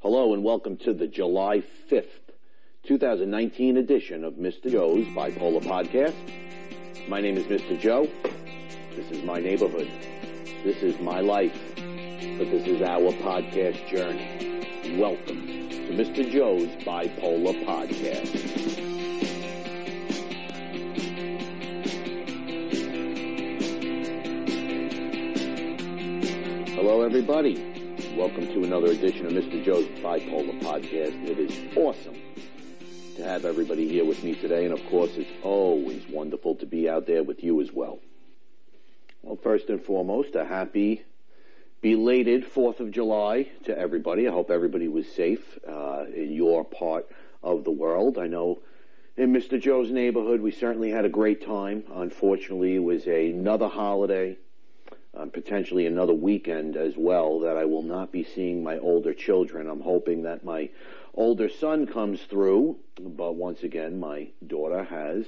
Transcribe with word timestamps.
Hello 0.00 0.32
and 0.32 0.44
welcome 0.44 0.76
to 0.76 0.92
the 0.92 1.08
July 1.08 1.60
5th, 1.90 2.30
2019 2.86 3.78
edition 3.78 4.22
of 4.22 4.34
Mr. 4.34 4.70
Joe's 4.70 5.04
Bipolar 5.06 5.60
Podcast. 5.60 6.14
My 7.08 7.20
name 7.20 7.36
is 7.36 7.46
Mr. 7.46 7.76
Joe. 7.80 8.08
This 8.94 9.10
is 9.10 9.24
my 9.24 9.40
neighborhood. 9.40 9.90
This 10.62 10.84
is 10.84 11.00
my 11.00 11.18
life. 11.18 11.74
But 11.74 12.48
this 12.48 12.64
is 12.68 12.80
our 12.80 13.10
podcast 13.10 13.88
journey. 13.88 14.96
Welcome 15.00 15.68
to 15.68 15.90
Mr. 15.90 16.30
Joe's 16.30 16.68
Bipolar 16.84 17.64
Podcast. 17.64 18.78
Hello, 26.76 27.02
everybody. 27.02 27.77
Welcome 28.18 28.48
to 28.48 28.64
another 28.64 28.88
edition 28.88 29.26
of 29.26 29.32
Mr. 29.32 29.64
Joe's 29.64 29.86
Bipolar 30.02 30.60
Podcast. 30.60 31.24
It 31.24 31.38
is 31.38 31.76
awesome 31.76 32.16
to 33.14 33.22
have 33.22 33.44
everybody 33.44 33.86
here 33.86 34.04
with 34.04 34.24
me 34.24 34.34
today, 34.34 34.64
and 34.64 34.74
of 34.76 34.84
course, 34.90 35.12
it's 35.14 35.30
always 35.44 36.02
wonderful 36.08 36.56
to 36.56 36.66
be 36.66 36.88
out 36.88 37.06
there 37.06 37.22
with 37.22 37.44
you 37.44 37.60
as 37.60 37.72
well. 37.72 38.00
Well, 39.22 39.36
first 39.36 39.70
and 39.70 39.80
foremost, 39.80 40.34
a 40.34 40.44
happy 40.44 41.04
belated 41.80 42.44
4th 42.44 42.80
of 42.80 42.90
July 42.90 43.50
to 43.66 43.78
everybody. 43.78 44.26
I 44.26 44.32
hope 44.32 44.50
everybody 44.50 44.88
was 44.88 45.06
safe 45.12 45.56
uh, 45.64 46.06
in 46.12 46.32
your 46.32 46.64
part 46.64 47.06
of 47.44 47.62
the 47.62 47.70
world. 47.70 48.18
I 48.18 48.26
know 48.26 48.58
in 49.16 49.32
Mr. 49.32 49.60
Joe's 49.60 49.92
neighborhood, 49.92 50.40
we 50.40 50.50
certainly 50.50 50.90
had 50.90 51.04
a 51.04 51.08
great 51.08 51.46
time. 51.46 51.84
Unfortunately, 51.94 52.74
it 52.74 52.82
was 52.82 53.06
another 53.06 53.68
holiday 53.68 54.36
um, 55.18 55.30
potentially 55.30 55.86
another 55.86 56.14
weekend 56.14 56.76
as 56.76 56.94
well 56.96 57.40
that 57.40 57.56
I 57.56 57.64
will 57.64 57.82
not 57.82 58.12
be 58.12 58.22
seeing 58.22 58.62
my 58.62 58.78
older 58.78 59.12
children. 59.12 59.68
I'm 59.68 59.80
hoping 59.80 60.22
that 60.22 60.44
my 60.44 60.70
older 61.14 61.48
son 61.48 61.86
comes 61.86 62.20
through, 62.22 62.76
but 63.00 63.34
once 63.34 63.62
again, 63.62 63.98
my 63.98 64.28
daughter 64.46 64.84
has 64.84 65.26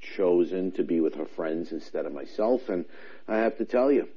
chosen 0.00 0.72
to 0.72 0.82
be 0.82 1.00
with 1.00 1.14
her 1.14 1.24
friends 1.24 1.72
instead 1.72 2.04
of 2.06 2.12
myself, 2.12 2.68
and 2.68 2.84
I 3.26 3.38
have 3.38 3.56
to 3.58 3.64
tell 3.64 3.90
you, 3.90 4.08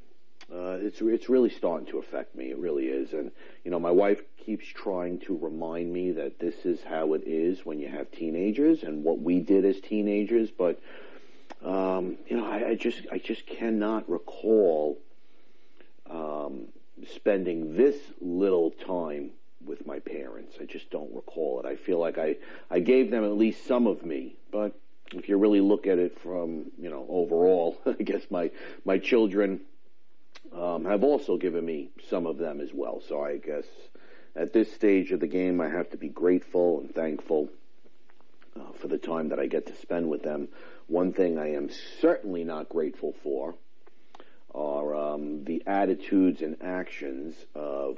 uh, 0.54 0.78
it's 0.82 1.02
it's 1.02 1.30
really 1.30 1.50
starting 1.50 1.88
to 1.88 2.00
affect 2.00 2.36
me. 2.36 2.52
It 2.52 2.58
really 2.58 2.88
is, 2.88 3.14
and 3.14 3.32
you 3.64 3.72
know, 3.72 3.80
my 3.80 3.92
wife 3.92 4.22
keeps 4.46 4.68
trying 4.68 5.20
to 5.20 5.38
remind 5.38 5.92
me 5.94 6.12
that 6.12 6.40
this 6.40 6.66
is 6.66 6.84
how 6.84 7.14
it 7.14 7.24
is 7.26 7.66
when 7.66 7.80
you 7.80 7.88
have 7.88 8.12
teenagers 8.12 8.84
and 8.84 9.04
what 9.04 9.20
we 9.20 9.40
did 9.40 9.64
as 9.64 9.80
teenagers, 9.80 10.52
but 10.52 10.82
um, 11.64 12.18
you 12.28 12.36
know, 12.36 12.46
I, 12.46 12.70
I, 12.70 12.76
just 12.76 13.08
I 13.12 13.20
just 13.20 13.46
cannot 13.46 14.10
recall 14.10 15.00
um, 16.10 16.68
spending 17.16 17.76
this 17.76 17.96
little 18.22 18.72
time 18.72 19.32
with 19.66 19.86
my 19.86 20.00
parents. 20.00 20.56
I 20.60 20.66
just 20.66 20.90
don't 20.90 21.14
recall 21.14 21.62
it. 21.62 21.66
I 21.66 21.76
feel 21.76 22.00
like 22.00 22.18
I 22.18 22.38
I 22.70 22.80
gave 22.80 23.12
them 23.12 23.24
at 23.24 23.38
least 23.38 23.66
some 23.66 23.88
of 23.88 24.04
me, 24.04 24.36
but 24.52 24.74
if 25.14 25.30
you 25.30 25.38
really 25.38 25.62
look 25.62 25.88
at 25.88 26.00
it 26.00 26.20
from 26.20 26.72
you 26.78 26.90
know 26.90 27.06
overall, 27.10 27.80
I 27.86 28.04
guess 28.04 28.24
my 28.30 28.52
my 28.86 28.98
children 28.98 29.62
um, 30.54 30.86
have 30.86 31.04
also 31.04 31.38
given 31.38 31.66
me 31.66 31.90
some 32.10 32.26
of 32.26 32.38
them 32.38 32.62
as 32.62 32.70
well. 32.74 33.02
So 33.08 33.22
I 33.22 33.38
guess 33.38 33.66
at 34.36 34.54
this 34.54 34.72
stage 34.74 35.12
of 35.12 35.20
the 35.20 35.28
game, 35.28 35.62
I 35.62 35.70
have 35.70 35.90
to 35.92 35.98
be 35.98 36.10
grateful 36.10 36.80
and 36.80 36.94
thankful 36.94 37.50
uh, 38.60 38.72
for 38.80 38.88
the 38.88 38.98
time 38.98 39.30
that 39.30 39.40
I 39.40 39.48
get 39.48 39.68
to 39.68 39.76
spend 39.76 40.10
with 40.10 40.24
them. 40.24 40.50
One 40.88 41.14
thing 41.14 41.38
I 41.38 41.54
am 41.54 41.70
certainly 42.02 42.44
not 42.44 42.70
grateful 42.70 43.14
for 43.24 43.56
are 44.54 44.96
um, 44.96 45.44
the 45.46 45.64
attitudes 45.66 46.42
and 46.42 46.58
actions 46.62 47.36
of 47.56 47.98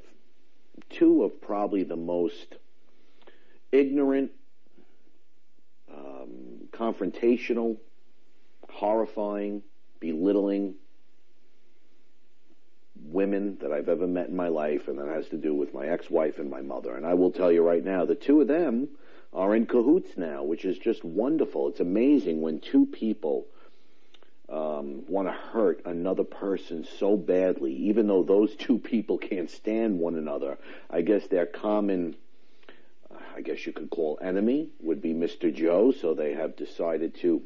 two 0.90 1.24
of 1.24 1.42
probably 1.42 1.84
the 1.84 1.96
most 1.96 2.56
ignorant, 3.72 4.32
um, 5.94 6.68
confrontational, 6.72 7.78
horrifying, 8.70 9.62
belittling 10.00 10.76
women 13.04 13.58
that 13.62 13.72
I've 13.72 13.90
ever 13.90 14.08
met 14.08 14.30
in 14.30 14.36
my 14.36 14.48
life, 14.48 14.88
and 14.88 14.98
that 15.00 15.08
has 15.08 15.28
to 15.30 15.38
do 15.38 15.54
with 15.54 15.74
my 15.74 15.88
ex-wife 15.88 16.40
and 16.40 16.50
my 16.50 16.62
mother. 16.62 16.96
And 16.96 17.06
I 17.06 17.14
will 17.14 17.32
tell 17.32 17.52
you 17.52 17.62
right 17.64 17.84
now, 17.84 18.06
the 18.06 18.16
two 18.16 18.42
of 18.42 18.48
them 18.48 18.90
are 19.34 19.56
in 19.56 19.66
cahoots 19.66 20.12
now, 20.18 20.44
which 20.44 20.66
is 20.66 20.78
just 20.78 21.04
wonderful. 21.04 21.68
It's 21.70 21.80
amazing 21.80 22.42
when 22.42 22.60
two 22.60 22.86
people 22.86 23.48
um, 24.56 25.04
want 25.10 25.28
to 25.28 25.34
hurt 25.34 25.82
another 25.86 26.24
person 26.24 26.88
so 26.98 27.18
badly, 27.18 27.74
even 27.74 28.08
though 28.08 28.24
those 28.24 28.56
two 28.56 28.80
people 28.80 29.18
can't 29.18 29.50
stand 29.50 30.00
one 30.00 30.16
another. 30.16 30.58
I 30.90 31.02
guess 31.02 31.28
their 31.28 31.46
common, 31.46 32.16
I 33.36 33.42
guess 33.42 33.66
you 33.66 33.74
could 33.74 33.90
call 33.90 34.18
enemy, 34.22 34.70
would 34.80 35.02
be 35.02 35.14
Mr. 35.14 35.54
Joe, 35.54 35.92
so 35.92 36.14
they 36.14 36.34
have 36.36 36.56
decided 36.56 37.16
to 37.16 37.42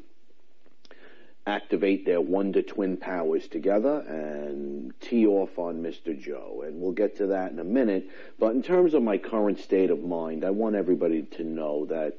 activate 1.46 2.06
their 2.06 2.20
wonder 2.20 2.62
twin 2.62 2.96
powers 2.96 3.48
together 3.48 4.04
and 4.06 4.92
tee 5.00 5.26
off 5.26 5.58
on 5.58 5.82
Mr. 5.82 6.16
Joe. 6.16 6.62
And 6.64 6.80
we'll 6.80 6.92
get 6.92 7.16
to 7.16 7.26
that 7.28 7.50
in 7.50 7.58
a 7.58 7.64
minute. 7.64 8.08
But 8.38 8.54
in 8.54 8.62
terms 8.62 8.94
of 8.94 9.02
my 9.02 9.18
current 9.18 9.58
state 9.58 9.90
of 9.90 10.00
mind, 10.04 10.44
I 10.44 10.50
want 10.50 10.76
everybody 10.76 11.22
to 11.22 11.42
know 11.42 11.86
that 11.86 12.18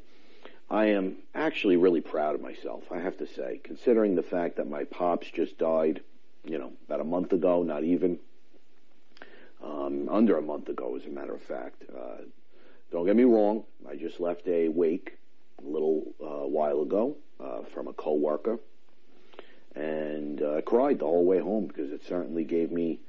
I 0.72 0.86
am 0.86 1.18
actually 1.36 1.76
really 1.76 2.00
proud 2.00 2.34
of 2.34 2.42
myself, 2.42 2.84
I 2.90 3.00
have 3.00 3.18
to 3.18 3.28
say, 3.28 3.60
considering 3.62 4.16
the 4.16 4.24
fact 4.24 4.56
that 4.56 4.70
my 4.70 4.86
pops 4.86 5.30
just 5.30 5.58
died, 5.58 6.02
you 6.46 6.58
know, 6.58 6.72
about 6.88 7.02
a 7.02 7.04
month 7.04 7.34
ago, 7.34 7.62
not 7.62 7.84
even. 7.84 8.20
Um, 9.62 10.08
under 10.10 10.38
a 10.38 10.42
month 10.42 10.70
ago, 10.70 10.96
as 10.96 11.06
a 11.06 11.10
matter 11.10 11.36
of 11.36 11.42
fact. 11.42 11.84
Uh, 11.94 12.24
don't 12.90 13.06
get 13.06 13.18
me 13.18 13.26
wrong, 13.26 13.64
I 13.88 13.96
just 13.96 14.20
left 14.22 14.48
a 14.48 14.70
wake 14.70 15.18
a 15.62 15.70
little 15.70 16.04
uh, 16.24 16.48
while 16.48 16.82
ago 16.82 17.18
uh, 17.40 17.64
from 17.74 17.88
a 17.88 17.94
coworker 17.94 18.58
and 19.76 20.42
uh, 20.42 20.62
cried 20.62 21.00
the 21.00 21.06
whole 21.06 21.26
way 21.26 21.40
home 21.40 21.68
because 21.68 21.92
it 21.92 22.02
certainly 22.08 22.44
gave 22.44 22.72
me 22.72 23.00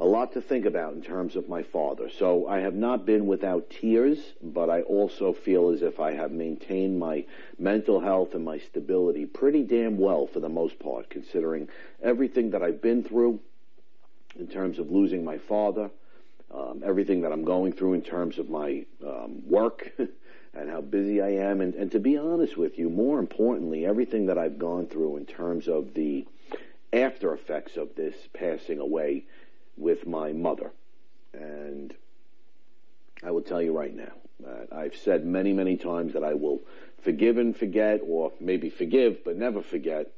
a 0.00 0.04
lot 0.04 0.32
to 0.32 0.40
think 0.40 0.66
about 0.66 0.94
in 0.94 1.02
terms 1.02 1.36
of 1.36 1.48
my 1.48 1.62
father. 1.62 2.10
So 2.10 2.48
I 2.48 2.60
have 2.60 2.74
not 2.74 3.06
been 3.06 3.26
without 3.26 3.70
tears, 3.70 4.18
but 4.42 4.68
I 4.68 4.82
also 4.82 5.32
feel 5.32 5.70
as 5.70 5.82
if 5.82 6.00
I 6.00 6.12
have 6.12 6.32
maintained 6.32 6.98
my 6.98 7.26
mental 7.58 8.00
health 8.00 8.34
and 8.34 8.44
my 8.44 8.58
stability 8.58 9.24
pretty 9.24 9.62
damn 9.62 9.96
well 9.96 10.26
for 10.26 10.40
the 10.40 10.48
most 10.48 10.80
part, 10.80 11.10
considering 11.10 11.68
everything 12.02 12.50
that 12.50 12.62
I've 12.62 12.82
been 12.82 13.04
through 13.04 13.40
in 14.36 14.48
terms 14.48 14.80
of 14.80 14.90
losing 14.90 15.24
my 15.24 15.38
father, 15.38 15.90
um, 16.52 16.82
everything 16.84 17.20
that 17.20 17.32
I'm 17.32 17.44
going 17.44 17.72
through 17.72 17.94
in 17.94 18.02
terms 18.02 18.38
of 18.38 18.50
my 18.50 18.84
um, 19.04 19.48
work. 19.48 19.92
and 20.56 20.70
how 20.70 20.80
busy 20.80 21.20
I 21.20 21.30
am. 21.30 21.60
And, 21.60 21.74
and 21.74 21.90
to 21.90 21.98
be 21.98 22.16
honest 22.16 22.56
with 22.56 22.78
you, 22.78 22.88
more 22.88 23.18
importantly, 23.18 23.84
everything 23.84 24.26
that 24.26 24.38
I've 24.38 24.56
gone 24.56 24.86
through 24.86 25.16
in 25.16 25.26
terms 25.26 25.66
of 25.66 25.94
the 25.94 26.28
after 26.92 27.34
effects 27.34 27.76
of 27.76 27.96
this 27.96 28.14
passing 28.32 28.78
away 28.78 29.24
with 29.76 30.06
my 30.06 30.32
mother. 30.32 30.72
And 31.32 31.94
I 33.22 33.30
will 33.30 33.42
tell 33.42 33.62
you 33.62 33.76
right 33.76 33.94
now, 33.94 34.12
uh, 34.46 34.74
I've 34.74 34.96
said 34.96 35.24
many, 35.24 35.52
many 35.52 35.76
times 35.76 36.12
that 36.14 36.24
I 36.24 36.34
will 36.34 36.60
forgive 37.02 37.38
and 37.38 37.56
forget, 37.56 38.00
or 38.06 38.32
maybe 38.40 38.70
forgive 38.70 39.24
but 39.24 39.36
never 39.36 39.62
forget. 39.62 40.10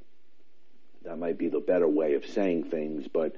That 1.05 1.19
might 1.19 1.39
be 1.39 1.49
the 1.49 1.61
better 1.61 1.89
way 1.89 2.15
of 2.15 2.27
saying 2.27 2.65
things, 2.65 3.07
but 3.07 3.37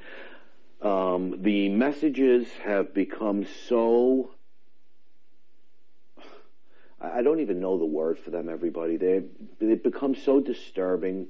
um, 0.81 1.43
the 1.43 1.69
messages 1.69 2.47
have 2.65 2.95
become 2.95 3.47
so 3.69 4.31
I 7.00 7.23
don't 7.23 7.41
even 7.41 7.61
know 7.61 7.79
the 7.79 7.87
word 7.87 8.19
for 8.19 8.31
them, 8.31 8.49
everybody. 8.49 8.97
They 8.97 9.23
they've 9.61 9.83
become 9.83 10.17
so 10.17 10.41
disturbing, 10.41 11.29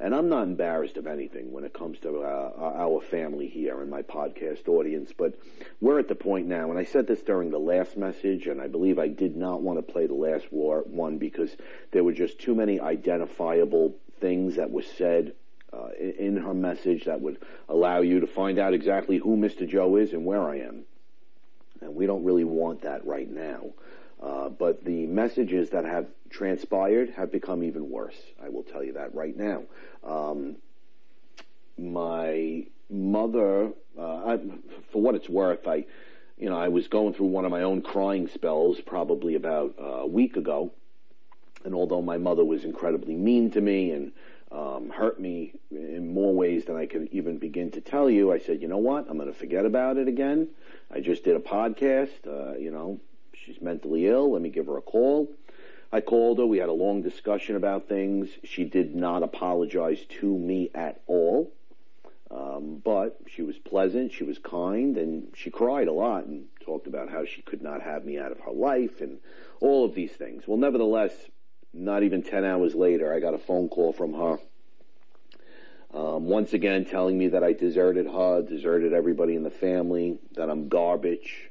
and 0.00 0.14
I'm 0.14 0.30
not 0.30 0.44
embarrassed 0.44 0.96
of 0.96 1.06
anything 1.06 1.52
when 1.52 1.64
it 1.64 1.74
comes 1.74 1.98
to 2.00 2.22
uh, 2.22 2.52
our 2.58 3.02
family 3.02 3.48
here 3.48 3.80
and 3.82 3.90
my 3.90 4.00
podcast 4.00 4.66
audience. 4.66 5.12
But 5.16 5.38
we're 5.80 5.98
at 5.98 6.08
the 6.08 6.14
point 6.14 6.46
now, 6.46 6.70
and 6.70 6.78
I 6.78 6.84
said 6.84 7.06
this 7.06 7.20
during 7.20 7.50
the 7.50 7.58
last 7.58 7.98
message, 7.98 8.46
and 8.46 8.62
I 8.62 8.66
believe 8.66 8.98
I 8.98 9.08
did 9.08 9.36
not 9.36 9.60
want 9.60 9.78
to 9.78 9.92
play 9.92 10.06
the 10.06 10.14
last 10.14 10.50
war, 10.50 10.82
one 10.86 11.18
because 11.18 11.54
there 11.90 12.02
were 12.02 12.12
just 12.12 12.40
too 12.40 12.54
many 12.54 12.80
identifiable 12.80 13.94
things 14.20 14.56
that 14.56 14.70
were 14.70 14.82
said 14.82 15.34
uh, 15.72 15.88
in 15.98 16.38
her 16.38 16.54
message 16.54 17.04
that 17.04 17.20
would 17.20 17.38
allow 17.68 18.00
you 18.00 18.20
to 18.20 18.26
find 18.26 18.58
out 18.58 18.72
exactly 18.72 19.18
who 19.18 19.36
Mr. 19.36 19.68
Joe 19.68 19.96
is 19.96 20.12
and 20.12 20.24
where 20.24 20.48
I 20.48 20.60
am. 20.60 20.84
And 21.82 21.94
we 21.94 22.06
don't 22.06 22.24
really 22.24 22.44
want 22.44 22.82
that 22.82 23.06
right 23.06 23.30
now. 23.30 23.66
Uh, 24.22 24.50
but 24.50 24.84
the 24.84 25.06
messages 25.06 25.70
that 25.70 25.84
have 25.84 26.06
transpired 26.28 27.10
have 27.10 27.32
become 27.32 27.62
even 27.62 27.90
worse. 27.90 28.16
I 28.42 28.50
will 28.50 28.62
tell 28.62 28.84
you 28.84 28.92
that 28.94 29.14
right 29.14 29.36
now. 29.36 29.62
Um, 30.04 30.56
my 31.78 32.66
mother, 32.90 33.70
uh, 33.98 34.16
I, 34.26 34.38
for 34.92 35.00
what 35.00 35.14
it's 35.14 35.28
worth, 35.28 35.66
I, 35.66 35.86
you 36.36 36.50
know, 36.50 36.58
I 36.58 36.68
was 36.68 36.88
going 36.88 37.14
through 37.14 37.28
one 37.28 37.44
of 37.46 37.50
my 37.50 37.62
own 37.62 37.80
crying 37.80 38.28
spells 38.28 38.80
probably 38.80 39.34
about 39.34 39.74
a 39.78 40.06
week 40.06 40.36
ago, 40.36 40.70
and 41.64 41.74
although 41.74 42.02
my 42.02 42.18
mother 42.18 42.44
was 42.44 42.64
incredibly 42.64 43.14
mean 43.14 43.50
to 43.52 43.60
me 43.60 43.90
and 43.92 44.12
um, 44.52 44.90
hurt 44.90 45.20
me 45.20 45.54
in 45.70 46.12
more 46.12 46.34
ways 46.34 46.64
than 46.64 46.76
I 46.76 46.86
could 46.86 47.08
even 47.12 47.38
begin 47.38 47.70
to 47.72 47.80
tell 47.80 48.10
you, 48.10 48.32
I 48.32 48.38
said, 48.38 48.60
you 48.60 48.68
know 48.68 48.78
what, 48.78 49.06
I'm 49.08 49.16
going 49.16 49.32
to 49.32 49.38
forget 49.38 49.64
about 49.64 49.96
it 49.96 50.08
again. 50.08 50.48
I 50.90 51.00
just 51.00 51.24
did 51.24 51.36
a 51.36 51.40
podcast, 51.40 52.26
uh, 52.26 52.58
you 52.58 52.70
know, 52.70 53.00
She's 53.50 53.60
mentally 53.60 54.06
ill. 54.06 54.32
Let 54.32 54.42
me 54.42 54.48
give 54.48 54.66
her 54.66 54.76
a 54.76 54.82
call. 54.82 55.28
I 55.92 56.00
called 56.00 56.38
her. 56.38 56.46
We 56.46 56.58
had 56.58 56.68
a 56.68 56.72
long 56.72 57.02
discussion 57.02 57.56
about 57.56 57.88
things. 57.88 58.28
She 58.44 58.64
did 58.64 58.94
not 58.94 59.24
apologize 59.24 60.04
to 60.20 60.38
me 60.38 60.70
at 60.74 61.00
all. 61.08 61.52
Um, 62.30 62.80
but 62.84 63.18
she 63.26 63.42
was 63.42 63.58
pleasant, 63.58 64.12
she 64.12 64.22
was 64.22 64.38
kind, 64.38 64.96
and 64.96 65.32
she 65.34 65.50
cried 65.50 65.88
a 65.88 65.92
lot 65.92 66.26
and 66.26 66.44
talked 66.64 66.86
about 66.86 67.10
how 67.10 67.24
she 67.24 67.42
could 67.42 67.60
not 67.60 67.82
have 67.82 68.04
me 68.04 68.20
out 68.20 68.30
of 68.30 68.38
her 68.38 68.52
life 68.52 69.00
and 69.00 69.18
all 69.60 69.84
of 69.84 69.96
these 69.96 70.12
things. 70.12 70.44
Well, 70.46 70.56
nevertheless, 70.56 71.12
not 71.74 72.04
even 72.04 72.22
10 72.22 72.44
hours 72.44 72.76
later, 72.76 73.12
I 73.12 73.18
got 73.18 73.34
a 73.34 73.38
phone 73.38 73.68
call 73.68 73.92
from 73.92 74.14
her. 74.14 74.38
Um, 75.92 76.26
once 76.26 76.52
again, 76.52 76.84
telling 76.84 77.18
me 77.18 77.28
that 77.28 77.42
I 77.42 77.52
deserted 77.52 78.06
her, 78.06 78.42
deserted 78.42 78.92
everybody 78.92 79.34
in 79.34 79.42
the 79.42 79.50
family, 79.50 80.20
that 80.36 80.48
I'm 80.48 80.68
garbage, 80.68 81.49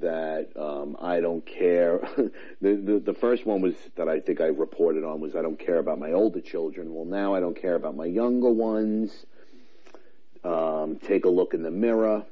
that 0.00 0.48
um, 0.56 0.96
I 1.00 1.20
don't 1.20 1.44
care. 1.44 1.98
the, 2.60 2.74
the, 2.74 3.02
the 3.04 3.14
first 3.14 3.46
one 3.46 3.60
was 3.60 3.74
that 3.96 4.08
I 4.08 4.20
think 4.20 4.40
I 4.40 4.46
reported 4.46 5.04
on 5.04 5.20
was 5.20 5.34
I 5.34 5.42
don't 5.42 5.58
care 5.58 5.78
about 5.78 5.98
my 5.98 6.12
older 6.12 6.40
children. 6.40 6.94
Well, 6.94 7.04
now 7.04 7.34
I 7.34 7.40
don't 7.40 7.60
care 7.60 7.74
about 7.74 7.96
my 7.96 8.06
younger 8.06 8.50
ones. 8.50 9.26
Um, 10.44 10.96
take 10.96 11.24
a 11.24 11.28
look 11.28 11.54
in 11.54 11.62
the 11.62 11.70
mirror. 11.70 12.24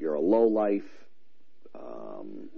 You're 0.00 0.14
a 0.14 0.20
low 0.20 0.46
life. 0.48 0.82
Um, 1.74 2.48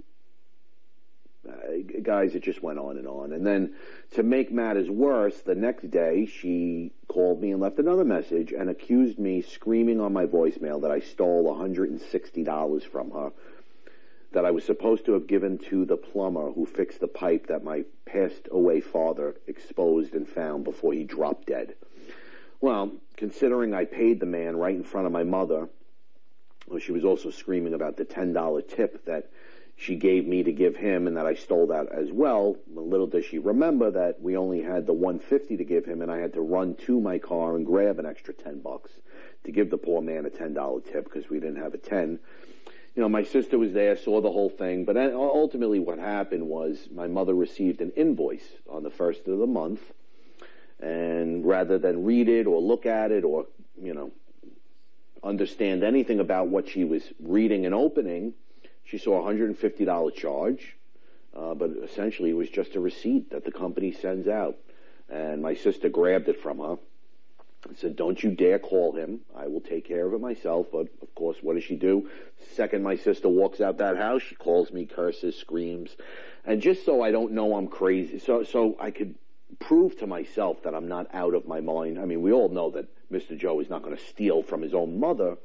guys, 2.01 2.35
it 2.35 2.43
just 2.43 2.61
went 2.61 2.79
on 2.79 2.97
and 2.97 3.07
on. 3.07 3.31
And 3.31 3.45
then 3.45 3.75
to 4.11 4.23
make 4.23 4.51
matters 4.51 4.89
worse, 4.89 5.39
the 5.41 5.55
next 5.55 5.89
day 5.91 6.25
she 6.25 6.91
called 7.07 7.41
me 7.41 7.51
and 7.51 7.61
left 7.61 7.79
another 7.79 8.03
message 8.03 8.51
and 8.51 8.69
accused 8.69 9.19
me 9.19 9.41
screaming 9.41 9.99
on 10.01 10.11
my 10.11 10.25
voicemail 10.25 10.81
that 10.81 10.91
I 10.91 10.99
stole 10.99 11.45
$160 11.55 12.83
from 12.83 13.11
her 13.11 13.31
that 14.35 14.45
I 14.45 14.51
was 14.51 14.65
supposed 14.65 15.05
to 15.05 15.13
have 15.13 15.27
given 15.27 15.57
to 15.69 15.85
the 15.85 15.95
plumber 15.95 16.51
who 16.51 16.65
fixed 16.65 16.99
the 16.99 17.07
pipe 17.07 17.47
that 17.47 17.63
my 17.63 17.85
passed 18.05 18.49
away 18.51 18.81
father 18.81 19.33
exposed 19.47 20.13
and 20.13 20.27
found 20.27 20.65
before 20.65 20.91
he 20.91 21.05
dropped 21.05 21.47
dead. 21.47 21.75
Well, 22.59 22.91
considering 23.15 23.73
I 23.73 23.85
paid 23.85 24.19
the 24.19 24.25
man 24.25 24.57
right 24.57 24.75
in 24.75 24.83
front 24.83 25.07
of 25.07 25.13
my 25.13 25.23
mother, 25.23 25.69
well, 26.67 26.79
she 26.79 26.91
was 26.91 27.05
also 27.05 27.31
screaming 27.31 27.73
about 27.73 27.95
the 27.95 28.03
$10 28.03 28.67
tip 28.67 29.05
that 29.05 29.29
she 29.77 29.95
gave 29.95 30.27
me 30.27 30.43
to 30.43 30.51
give 30.51 30.75
him 30.75 31.07
and 31.07 31.15
that 31.15 31.25
I 31.25 31.35
stole 31.35 31.67
that 31.67 31.89
as 31.93 32.11
well. 32.11 32.57
Little 32.73 33.07
does 33.07 33.23
she 33.23 33.39
remember 33.39 33.91
that 33.91 34.21
we 34.21 34.35
only 34.35 34.61
had 34.61 34.85
the 34.85 34.93
150 34.93 35.55
to 35.57 35.63
give 35.63 35.85
him 35.85 36.01
and 36.01 36.11
I 36.11 36.17
had 36.17 36.33
to 36.33 36.41
run 36.41 36.75
to 36.87 36.99
my 36.99 37.19
car 37.19 37.55
and 37.55 37.65
grab 37.65 37.99
an 37.99 38.05
extra 38.05 38.33
10 38.33 38.59
bucks 38.59 38.91
to 39.45 39.53
give 39.53 39.69
the 39.69 39.77
poor 39.77 40.01
man 40.01 40.25
a 40.25 40.29
$10 40.29 40.91
tip 40.91 41.05
because 41.05 41.29
we 41.29 41.39
didn't 41.39 41.61
have 41.61 41.73
a 41.73 41.77
10. 41.77 42.19
You 42.95 43.01
know, 43.01 43.09
my 43.09 43.23
sister 43.23 43.57
was 43.57 43.73
there, 43.73 43.97
saw 43.97 44.21
the 44.21 44.31
whole 44.31 44.49
thing, 44.49 44.85
but 44.85 44.95
ultimately 44.95 45.79
what 45.79 45.99
happened 45.99 46.47
was 46.47 46.87
my 46.93 47.07
mother 47.07 47.33
received 47.33 47.81
an 47.81 47.91
invoice 47.91 48.47
on 48.69 48.83
the 48.83 48.89
first 48.89 49.27
of 49.27 49.37
the 49.37 49.47
month 49.47 49.81
and 50.79 51.45
rather 51.45 51.77
than 51.77 52.05
read 52.05 52.29
it 52.29 52.47
or 52.47 52.61
look 52.61 52.85
at 52.85 53.11
it 53.11 53.25
or, 53.25 53.47
you 53.81 53.93
know, 53.93 54.11
understand 55.23 55.83
anything 55.83 56.21
about 56.21 56.47
what 56.47 56.69
she 56.69 56.85
was 56.85 57.03
reading 57.19 57.65
and 57.65 57.75
opening, 57.75 58.33
she 58.85 58.97
saw 58.97 59.27
a 59.27 59.33
$150 59.33 60.15
charge, 60.15 60.77
uh, 61.35 61.53
but 61.53 61.71
essentially 61.83 62.29
it 62.29 62.35
was 62.35 62.49
just 62.49 62.75
a 62.75 62.79
receipt 62.79 63.31
that 63.31 63.43
the 63.43 63.51
company 63.51 63.91
sends 63.91 64.27
out. 64.27 64.55
And 65.09 65.41
my 65.41 65.53
sister 65.53 65.89
grabbed 65.89 66.29
it 66.29 66.41
from 66.41 66.59
her 66.59 66.77
and 67.67 67.77
said, 67.77 67.95
Don't 67.95 68.21
you 68.21 68.31
dare 68.31 68.59
call 68.59 68.93
him. 68.93 69.21
I 69.35 69.47
will 69.47 69.61
take 69.61 69.85
care 69.85 70.05
of 70.05 70.13
it 70.13 70.21
myself. 70.21 70.67
But 70.71 70.87
of 71.01 71.13
course, 71.15 71.37
what 71.41 71.55
does 71.55 71.63
she 71.63 71.75
do? 71.75 72.09
Second 72.55 72.83
my 72.83 72.95
sister 72.95 73.29
walks 73.29 73.61
out 73.61 73.77
that 73.77 73.97
house, 73.97 74.21
she 74.21 74.35
calls 74.35 74.71
me, 74.71 74.85
curses, 74.85 75.35
screams. 75.35 75.95
And 76.45 76.61
just 76.61 76.85
so 76.85 77.01
I 77.01 77.11
don't 77.11 77.31
know 77.33 77.55
I'm 77.55 77.67
crazy, 77.67 78.19
so, 78.19 78.43
so 78.43 78.75
I 78.79 78.91
could 78.91 79.15
prove 79.59 79.97
to 79.99 80.07
myself 80.07 80.63
that 80.63 80.75
I'm 80.75 80.87
not 80.87 81.07
out 81.13 81.33
of 81.33 81.47
my 81.47 81.59
mind. 81.59 81.99
I 81.99 82.05
mean, 82.05 82.21
we 82.21 82.31
all 82.31 82.49
know 82.49 82.69
that 82.71 82.87
Mr. 83.11 83.37
Joe 83.37 83.59
is 83.59 83.69
not 83.69 83.83
going 83.83 83.95
to 83.95 84.03
steal 84.03 84.43
from 84.43 84.61
his 84.61 84.73
own 84.73 84.99
mother 84.99 85.37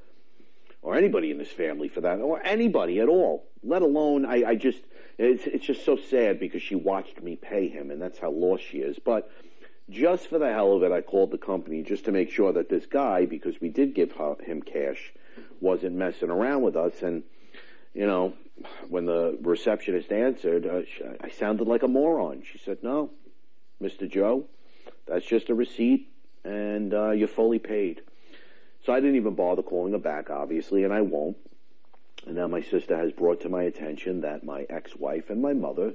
or 0.82 0.96
anybody 0.96 1.30
in 1.30 1.38
his 1.38 1.48
family 1.48 1.88
for 1.88 2.00
that, 2.00 2.20
or 2.20 2.40
anybody 2.44 3.00
at 3.00 3.08
all. 3.08 3.46
Let 3.62 3.82
alone, 3.82 4.24
I, 4.24 4.44
I 4.44 4.54
just, 4.54 4.78
it's, 5.18 5.46
it's 5.46 5.66
just 5.66 5.84
so 5.84 5.96
sad 5.96 6.40
because 6.40 6.62
she 6.62 6.74
watched 6.74 7.22
me 7.22 7.36
pay 7.36 7.68
him, 7.68 7.90
and 7.90 8.00
that's 8.00 8.18
how 8.18 8.30
lost 8.30 8.64
she 8.64 8.78
is. 8.78 8.98
But 8.98 9.30
just 9.90 10.28
for 10.28 10.38
the 10.38 10.52
hell 10.52 10.72
of 10.72 10.82
it, 10.82 10.92
I 10.92 11.00
called 11.00 11.30
the 11.30 11.38
company 11.38 11.82
just 11.82 12.04
to 12.06 12.12
make 12.12 12.30
sure 12.30 12.52
that 12.52 12.68
this 12.68 12.86
guy, 12.86 13.26
because 13.26 13.60
we 13.60 13.68
did 13.68 13.94
give 13.94 14.12
him 14.40 14.62
cash, 14.62 15.12
wasn't 15.60 15.96
messing 15.96 16.30
around 16.30 16.62
with 16.62 16.76
us. 16.76 17.02
And, 17.02 17.22
you 17.94 18.06
know, 18.06 18.34
when 18.88 19.06
the 19.06 19.38
receptionist 19.42 20.12
answered, 20.12 20.66
uh, 20.66 20.82
I 21.20 21.30
sounded 21.30 21.66
like 21.66 21.82
a 21.82 21.88
moron. 21.88 22.42
She 22.50 22.58
said, 22.58 22.78
no, 22.82 23.10
Mr. 23.82 24.10
Joe. 24.10 24.44
That's 25.06 25.26
just 25.26 25.50
a 25.50 25.54
receipt, 25.54 26.08
and 26.44 26.94
uh, 26.94 27.10
you're 27.10 27.28
fully 27.28 27.58
paid. 27.58 28.02
So 28.84 28.92
I 28.92 29.00
didn't 29.00 29.16
even 29.16 29.34
bother 29.34 29.62
calling 29.62 29.92
her 29.92 29.98
back, 29.98 30.30
obviously, 30.30 30.84
and 30.84 30.92
I 30.92 31.00
won't. 31.00 31.36
And 32.26 32.36
now 32.36 32.46
my 32.46 32.62
sister 32.62 32.96
has 32.96 33.12
brought 33.12 33.40
to 33.42 33.48
my 33.48 33.64
attention 33.64 34.20
that 34.20 34.44
my 34.44 34.66
ex-wife 34.68 35.30
and 35.30 35.40
my 35.40 35.52
mother 35.52 35.94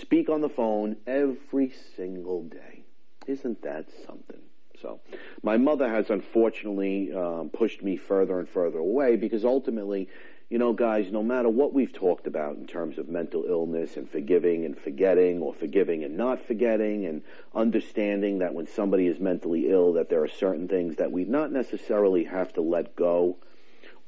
speak 0.00 0.28
on 0.28 0.40
the 0.40 0.48
phone 0.48 0.96
every 1.06 1.72
single 1.96 2.44
day. 2.44 2.84
Isn't 3.26 3.62
that 3.62 3.86
something? 4.06 4.40
So 4.80 5.00
my 5.42 5.56
mother 5.56 5.88
has 5.88 6.10
unfortunately 6.10 7.12
um, 7.12 7.50
pushed 7.50 7.82
me 7.82 7.96
further 7.96 8.38
and 8.38 8.48
further 8.48 8.78
away 8.78 9.16
because 9.16 9.44
ultimately 9.44 10.08
you 10.50 10.58
know, 10.58 10.72
guys, 10.72 11.10
no 11.10 11.22
matter 11.22 11.48
what 11.48 11.72
we've 11.72 11.92
talked 11.92 12.26
about 12.26 12.56
in 12.56 12.66
terms 12.66 12.98
of 12.98 13.08
mental 13.08 13.44
illness 13.48 13.96
and 13.96 14.08
forgiving 14.08 14.64
and 14.64 14.78
forgetting 14.78 15.40
or 15.40 15.54
forgiving 15.54 16.04
and 16.04 16.16
not 16.16 16.46
forgetting 16.46 17.06
and 17.06 17.22
understanding 17.54 18.38
that 18.38 18.54
when 18.54 18.66
somebody 18.66 19.06
is 19.06 19.18
mentally 19.18 19.70
ill 19.70 19.94
that 19.94 20.10
there 20.10 20.22
are 20.22 20.28
certain 20.28 20.68
things 20.68 20.96
that 20.96 21.10
we 21.10 21.24
not 21.24 21.50
necessarily 21.50 22.24
have 22.24 22.52
to 22.52 22.60
let 22.60 22.94
go 22.94 23.38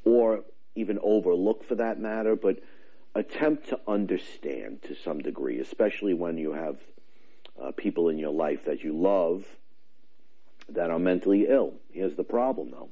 or 0.05 0.45
even 0.75 0.99
overlook 1.03 1.65
for 1.65 1.77
that 1.77 1.99
matter, 1.99 2.37
but 2.37 2.59
attempt 3.15 3.71
to 3.71 3.81
understand 3.89 4.83
to 4.83 4.95
some 4.95 5.19
degree, 5.19 5.59
especially 5.59 6.13
when 6.13 6.37
you 6.37 6.53
have 6.53 6.77
uh, 7.63 7.73
people 7.73 8.09
in 8.09 8.19
your 8.19 8.33
life 8.33 8.65
that 8.65 8.83
you 8.83 8.97
love 8.97 9.45
that 10.69 10.91
are 10.91 10.99
mentally 10.99 11.47
ill. 11.49 11.75
Here's 11.93 12.17
the 12.17 12.25
problem 12.25 12.71
though. 12.71 12.89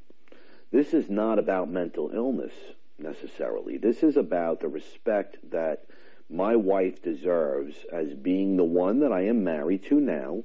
This 0.71 0.93
is 0.93 1.09
not 1.09 1.39
about 1.39 1.71
mental 1.71 2.11
illness 2.13 2.53
necessarily. 2.99 3.79
This 3.79 4.03
is 4.03 4.17
about 4.17 4.61
the 4.61 4.69
respect 4.69 5.39
that 5.51 5.85
my 6.31 6.57
wife 6.57 7.03
deserves 7.03 7.77
as 7.93 8.15
being 8.15 8.57
the 8.57 8.65
one 8.65 9.01
that 9.01 9.13
I 9.13 9.23
am 9.23 9.45
married 9.45 9.85
to 9.85 10.01
now. 10.01 10.43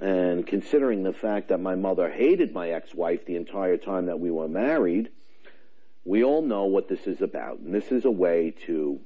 And 0.00 0.46
considering 0.46 1.02
the 1.02 1.12
fact 1.12 1.48
that 1.48 1.60
my 1.60 1.74
mother 1.74 2.10
hated 2.10 2.52
my 2.52 2.70
ex-wife 2.70 3.26
the 3.26 3.36
entire 3.36 3.76
time 3.76 4.06
that 4.06 4.18
we 4.18 4.30
were 4.30 4.48
married, 4.48 5.10
we 6.04 6.24
all 6.24 6.42
know 6.42 6.64
what 6.64 6.88
this 6.88 7.06
is 7.06 7.20
about. 7.20 7.58
And 7.58 7.74
this 7.74 7.92
is 7.92 8.04
a 8.04 8.10
way 8.10 8.54
to 8.66 9.00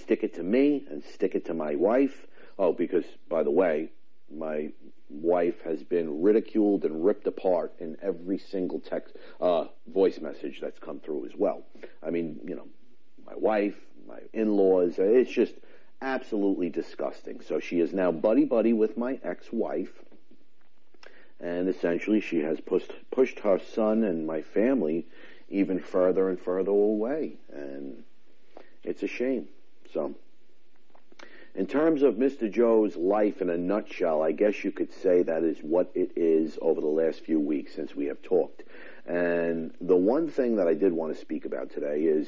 stick 0.00 0.22
it 0.22 0.34
to 0.34 0.42
me 0.42 0.84
and 0.90 1.02
stick 1.02 1.34
it 1.34 1.46
to 1.46 1.54
my 1.54 1.74
wife. 1.74 2.26
Oh, 2.62 2.72
because, 2.72 3.04
by 3.28 3.42
the 3.42 3.50
way, 3.50 3.90
my 4.32 4.70
wife 5.10 5.60
has 5.62 5.82
been 5.82 6.22
ridiculed 6.22 6.84
and 6.84 7.04
ripped 7.04 7.26
apart 7.26 7.72
in 7.80 7.96
every 8.00 8.38
single 8.38 8.78
text 8.78 9.16
uh, 9.40 9.64
voice 9.92 10.20
message 10.20 10.60
that's 10.60 10.78
come 10.78 11.00
through 11.00 11.26
as 11.26 11.32
well. 11.36 11.64
I 12.06 12.10
mean, 12.10 12.38
you 12.44 12.54
know, 12.54 12.68
my 13.26 13.34
wife, 13.34 13.74
my 14.06 14.20
in-laws, 14.32 14.94
it's 14.98 15.32
just 15.32 15.54
absolutely 16.00 16.68
disgusting. 16.68 17.40
So 17.40 17.58
she 17.58 17.80
is 17.80 17.92
now 17.92 18.12
buddy 18.12 18.44
buddy 18.44 18.72
with 18.72 18.96
my 18.96 19.18
ex-wife, 19.24 19.90
and 21.40 21.68
essentially 21.68 22.20
she 22.20 22.42
has 22.42 22.60
pushed 22.60 22.92
pushed 23.10 23.40
her 23.40 23.58
son 23.74 24.04
and 24.04 24.24
my 24.24 24.40
family 24.40 25.08
even 25.48 25.80
further 25.80 26.28
and 26.28 26.38
further 26.40 26.70
away, 26.70 27.38
and 27.52 28.04
it's 28.84 29.02
a 29.02 29.08
shame. 29.08 29.48
So. 29.92 30.14
In 31.54 31.66
terms 31.66 32.02
of 32.02 32.14
Mr. 32.14 32.50
Joe's 32.50 32.96
life 32.96 33.42
in 33.42 33.50
a 33.50 33.58
nutshell, 33.58 34.22
I 34.22 34.32
guess 34.32 34.64
you 34.64 34.72
could 34.72 34.90
say 34.90 35.22
that 35.22 35.44
is 35.44 35.58
what 35.60 35.90
it 35.94 36.12
is 36.16 36.58
over 36.62 36.80
the 36.80 36.86
last 36.86 37.20
few 37.20 37.38
weeks 37.38 37.74
since 37.74 37.94
we 37.94 38.06
have 38.06 38.22
talked. 38.22 38.62
And 39.06 39.74
the 39.78 39.96
one 39.96 40.30
thing 40.30 40.56
that 40.56 40.66
I 40.66 40.72
did 40.72 40.92
want 40.94 41.14
to 41.14 41.20
speak 41.20 41.44
about 41.44 41.70
today 41.70 42.04
is 42.04 42.26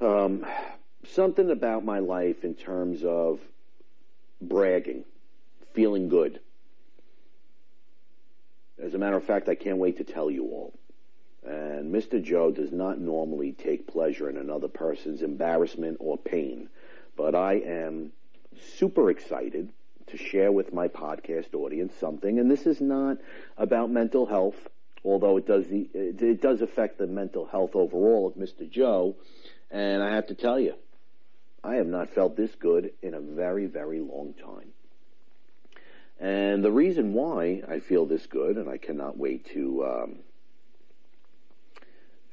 um, 0.00 0.46
something 1.04 1.50
about 1.50 1.84
my 1.84 1.98
life 1.98 2.42
in 2.42 2.54
terms 2.54 3.04
of 3.04 3.40
bragging, 4.40 5.04
feeling 5.74 6.08
good. 6.08 6.40
As 8.82 8.94
a 8.94 8.98
matter 8.98 9.16
of 9.16 9.24
fact, 9.24 9.50
I 9.50 9.54
can't 9.54 9.76
wait 9.76 9.98
to 9.98 10.04
tell 10.04 10.30
you 10.30 10.44
all. 10.44 10.72
And 11.46 11.94
Mr. 11.94 12.22
Joe 12.22 12.50
does 12.50 12.72
not 12.72 12.98
normally 12.98 13.52
take 13.52 13.86
pleasure 13.86 14.30
in 14.30 14.38
another 14.38 14.68
person's 14.68 15.20
embarrassment 15.20 15.98
or 16.00 16.16
pain, 16.16 16.70
but 17.16 17.34
I 17.34 17.54
am 17.54 18.12
super 18.60 19.10
excited 19.10 19.70
to 20.08 20.16
share 20.16 20.50
with 20.50 20.72
my 20.72 20.88
podcast 20.88 21.54
audience 21.54 21.94
something, 22.00 22.38
and 22.38 22.50
this 22.50 22.66
is 22.66 22.80
not 22.80 23.18
about 23.56 23.90
mental 23.90 24.26
health, 24.26 24.68
although 25.04 25.36
it 25.36 25.46
does 25.46 25.66
it 25.70 26.40
does 26.40 26.62
affect 26.62 26.98
the 26.98 27.06
mental 27.06 27.46
health 27.46 27.74
overall 27.74 28.26
of 28.26 28.34
Mr. 28.34 28.68
Joe. 28.68 29.16
And 29.70 30.02
I 30.02 30.14
have 30.14 30.26
to 30.28 30.34
tell 30.34 30.58
you, 30.58 30.74
I 31.62 31.76
have 31.76 31.86
not 31.86 32.10
felt 32.10 32.36
this 32.36 32.54
good 32.56 32.92
in 33.02 33.14
a 33.14 33.20
very, 33.20 33.66
very 33.66 34.00
long 34.00 34.34
time. 34.34 34.72
And 36.18 36.64
the 36.64 36.72
reason 36.72 37.14
why 37.14 37.62
I 37.68 37.80
feel 37.80 38.04
this 38.04 38.26
good, 38.26 38.56
and 38.56 38.68
I 38.68 38.76
cannot 38.76 39.16
wait 39.16 39.46
to 39.52 39.84
um, 39.84 40.18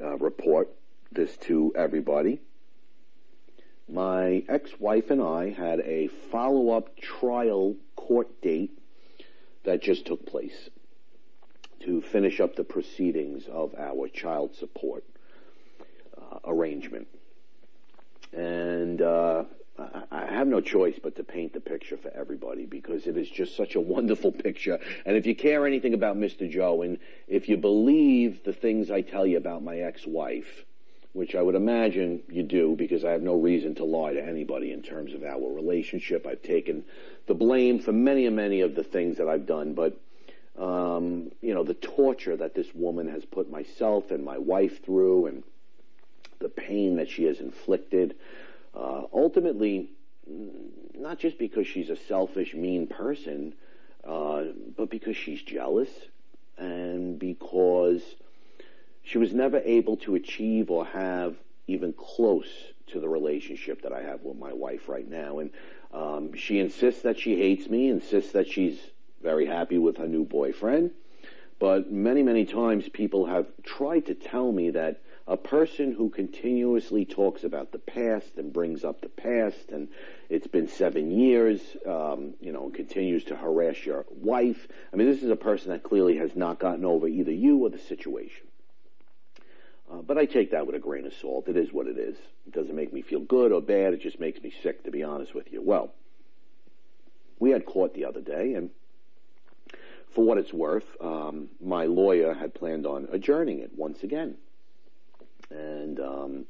uh, 0.02 0.18
report 0.18 0.70
this 1.12 1.38
to 1.38 1.74
everybody, 1.76 2.42
my 3.90 4.44
ex-wife 4.50 5.10
and 5.10 5.22
I 5.22 5.50
had 5.50 5.80
a 5.82 6.08
follow-up 6.32 6.98
trial 6.98 7.76
court 7.96 8.42
date 8.42 8.78
that 9.64 9.82
just 9.82 10.06
took 10.06 10.26
place 10.26 10.70
to 11.82 12.02
finish 12.02 12.40
up 12.40 12.56
the 12.56 12.64
proceedings 12.64 13.46
of 13.48 13.76
our 13.78 14.08
child 14.08 14.56
support 14.56 15.04
uh, 16.18 16.40
arrangement. 16.46 17.08
And 18.34 19.02
uh, 19.02 19.46
I 20.12 20.26
have 20.26 20.48
no 20.48 20.60
choice 20.60 21.00
but 21.02 21.16
to 21.18 21.24
paint 21.24 21.54
the 21.54 21.60
picture 21.60 21.98
for 21.98 22.10
everybody 22.10 22.66
because 22.66 23.06
it 23.06 23.16
is 23.16 23.30
just 23.30 23.56
such 23.56 23.76
a 23.76 23.82
wonderful 23.82 24.32
picture. 24.32 24.80
And 25.06 25.16
if 25.16 25.26
you 25.26 25.36
care 25.36 25.68
anything 25.68 25.94
about 25.94 26.18
Mr. 26.18 26.50
Joe, 26.50 26.82
and 26.82 26.98
if 27.28 27.48
you 27.48 27.58
believe 27.58 28.44
the 28.44 28.54
things 28.54 28.90
I 28.90 29.02
tell 29.02 29.26
you 29.26 29.38
about 29.38 29.64
my 29.64 29.78
ex-wife, 29.78 30.66
which 31.18 31.34
I 31.34 31.42
would 31.42 31.56
imagine 31.56 32.22
you 32.30 32.44
do 32.44 32.76
because 32.76 33.04
I 33.04 33.10
have 33.12 33.24
no 33.24 33.34
reason 33.34 33.74
to 33.76 33.84
lie 33.86 34.14
to 34.14 34.24
anybody 34.24 34.72
in 34.72 34.84
terms 34.84 35.16
of 35.16 35.24
our 35.24 35.52
relationship. 35.52 36.28
I've 36.28 36.44
taken 36.44 36.86
the 37.26 37.34
blame 37.34 37.80
for 37.80 37.92
many 37.92 38.28
and 38.28 38.36
many 38.36 38.62
of 38.62 38.76
the 38.76 38.84
things 38.84 39.18
that 39.18 39.28
I've 39.28 39.48
done, 39.48 39.74
but 39.74 40.00
um, 40.60 41.32
you 41.42 41.56
know, 41.56 41.64
the 41.64 41.74
torture 41.74 42.38
that 42.38 42.54
this 42.54 42.68
woman 42.76 43.10
has 43.10 43.26
put 43.26 43.50
myself 43.50 44.12
and 44.12 44.24
my 44.24 44.38
wife 44.38 44.84
through 44.86 45.26
and 45.26 45.44
the 46.38 46.50
pain 46.50 46.98
that 46.98 47.10
she 47.10 47.24
has 47.24 47.40
inflicted. 47.40 48.16
Uh, 48.76 49.06
ultimately, 49.12 49.90
not 50.96 51.18
just 51.18 51.40
because 51.40 51.66
she's 51.66 51.90
a 51.90 51.96
selfish, 51.96 52.54
mean 52.54 52.86
person, 52.86 53.56
uh, 54.04 54.44
but 54.76 54.92
because 54.92 55.18
she's 55.18 55.42
jealous 55.42 55.90
and 56.60 57.18
because 57.18 58.04
she 59.08 59.18
was 59.18 59.34
never 59.34 59.60
able 59.60 59.96
to 59.96 60.16
achieve 60.16 60.70
or 60.70 60.86
have 60.86 61.38
even 61.68 61.94
close 61.94 62.50
to 62.88 63.00
the 63.00 63.08
relationship 63.08 63.82
that 63.84 63.94
I 63.94 64.02
have 64.02 64.22
with 64.22 64.38
my 64.38 64.52
wife 64.52 64.90
right 64.90 65.10
now. 65.10 65.40
And 65.40 65.52
um, 65.94 66.34
she 66.36 66.60
insists 66.60 67.04
that 67.04 67.18
she 67.18 67.38
hates 67.38 67.70
me, 67.70 67.88
insists 67.90 68.34
that 68.34 68.50
she's 68.50 68.78
very 69.24 69.46
happy 69.46 69.78
with 69.78 69.98
her 69.98 70.08
new 70.08 70.26
boyfriend. 70.26 70.92
But 71.58 71.90
many, 71.90 72.22
many 72.22 72.46
times 72.46 72.90
people 72.90 73.26
have 73.28 73.48
tried 73.64 74.08
to 74.08 74.14
tell 74.14 74.52
me 74.52 74.72
that 74.72 75.02
a 75.26 75.38
person 75.38 75.94
who 75.94 76.10
continuously 76.10 77.06
talks 77.06 77.46
about 77.46 77.72
the 77.72 77.80
past 77.80 78.38
and 78.38 78.52
brings 78.52 78.84
up 78.84 79.00
the 79.00 79.10
past 79.10 79.70
and 79.72 79.88
it's 80.30 80.48
been 80.48 80.68
seven 80.68 81.12
years, 81.12 81.62
um, 81.86 82.34
you 82.42 82.52
know, 82.52 82.70
continues 82.70 83.24
to 83.26 83.38
harass 83.38 83.86
your 83.86 84.06
wife. 84.12 84.68
I 84.92 84.98
mean, 84.98 85.10
this 85.10 85.24
is 85.24 85.30
a 85.30 85.38
person 85.38 85.72
that 85.72 85.84
clearly 85.84 86.18
has 86.18 86.36
not 86.36 86.60
gotten 86.60 86.84
over 86.84 87.08
either 87.08 87.32
you 87.32 87.66
or 87.66 87.70
the 87.70 87.80
situation. 87.80 88.47
Uh, 89.92 90.02
but 90.02 90.18
I 90.18 90.26
take 90.26 90.52
that 90.52 90.68
with 90.68 90.76
a 90.76 90.80
grain 90.80 91.06
of 91.06 91.14
salt. 91.14 91.48
It 91.48 91.56
is 91.56 91.72
what 91.72 91.88
it 91.88 91.98
is. 91.98 92.18
It 92.46 92.54
doesn't 92.54 92.76
make 92.76 92.92
me 92.92 93.02
feel 93.02 93.22
good 93.22 93.52
or 93.52 93.62
bad. 93.62 93.94
It 93.94 94.02
just 94.02 94.20
makes 94.20 94.42
me 94.42 94.54
sick, 94.62 94.84
to 94.84 94.92
be 94.92 95.04
honest 95.04 95.34
with 95.34 95.52
you. 95.52 95.62
Well, 95.62 95.94
we 97.40 97.52
had 97.52 97.66
court 97.66 97.94
the 97.94 98.06
other 98.06 98.22
day, 98.22 98.56
and 98.56 98.70
for 100.14 100.26
what 100.26 100.38
it's 100.38 100.52
worth, 100.52 100.86
um, 101.00 101.50
my 101.62 101.86
lawyer 101.86 102.34
had 102.34 102.54
planned 102.54 102.86
on 102.86 103.08
adjourning 103.12 103.60
it 103.60 103.72
once 103.78 104.04
again. 104.04 104.36
And 105.50 106.00
um, 106.00 106.46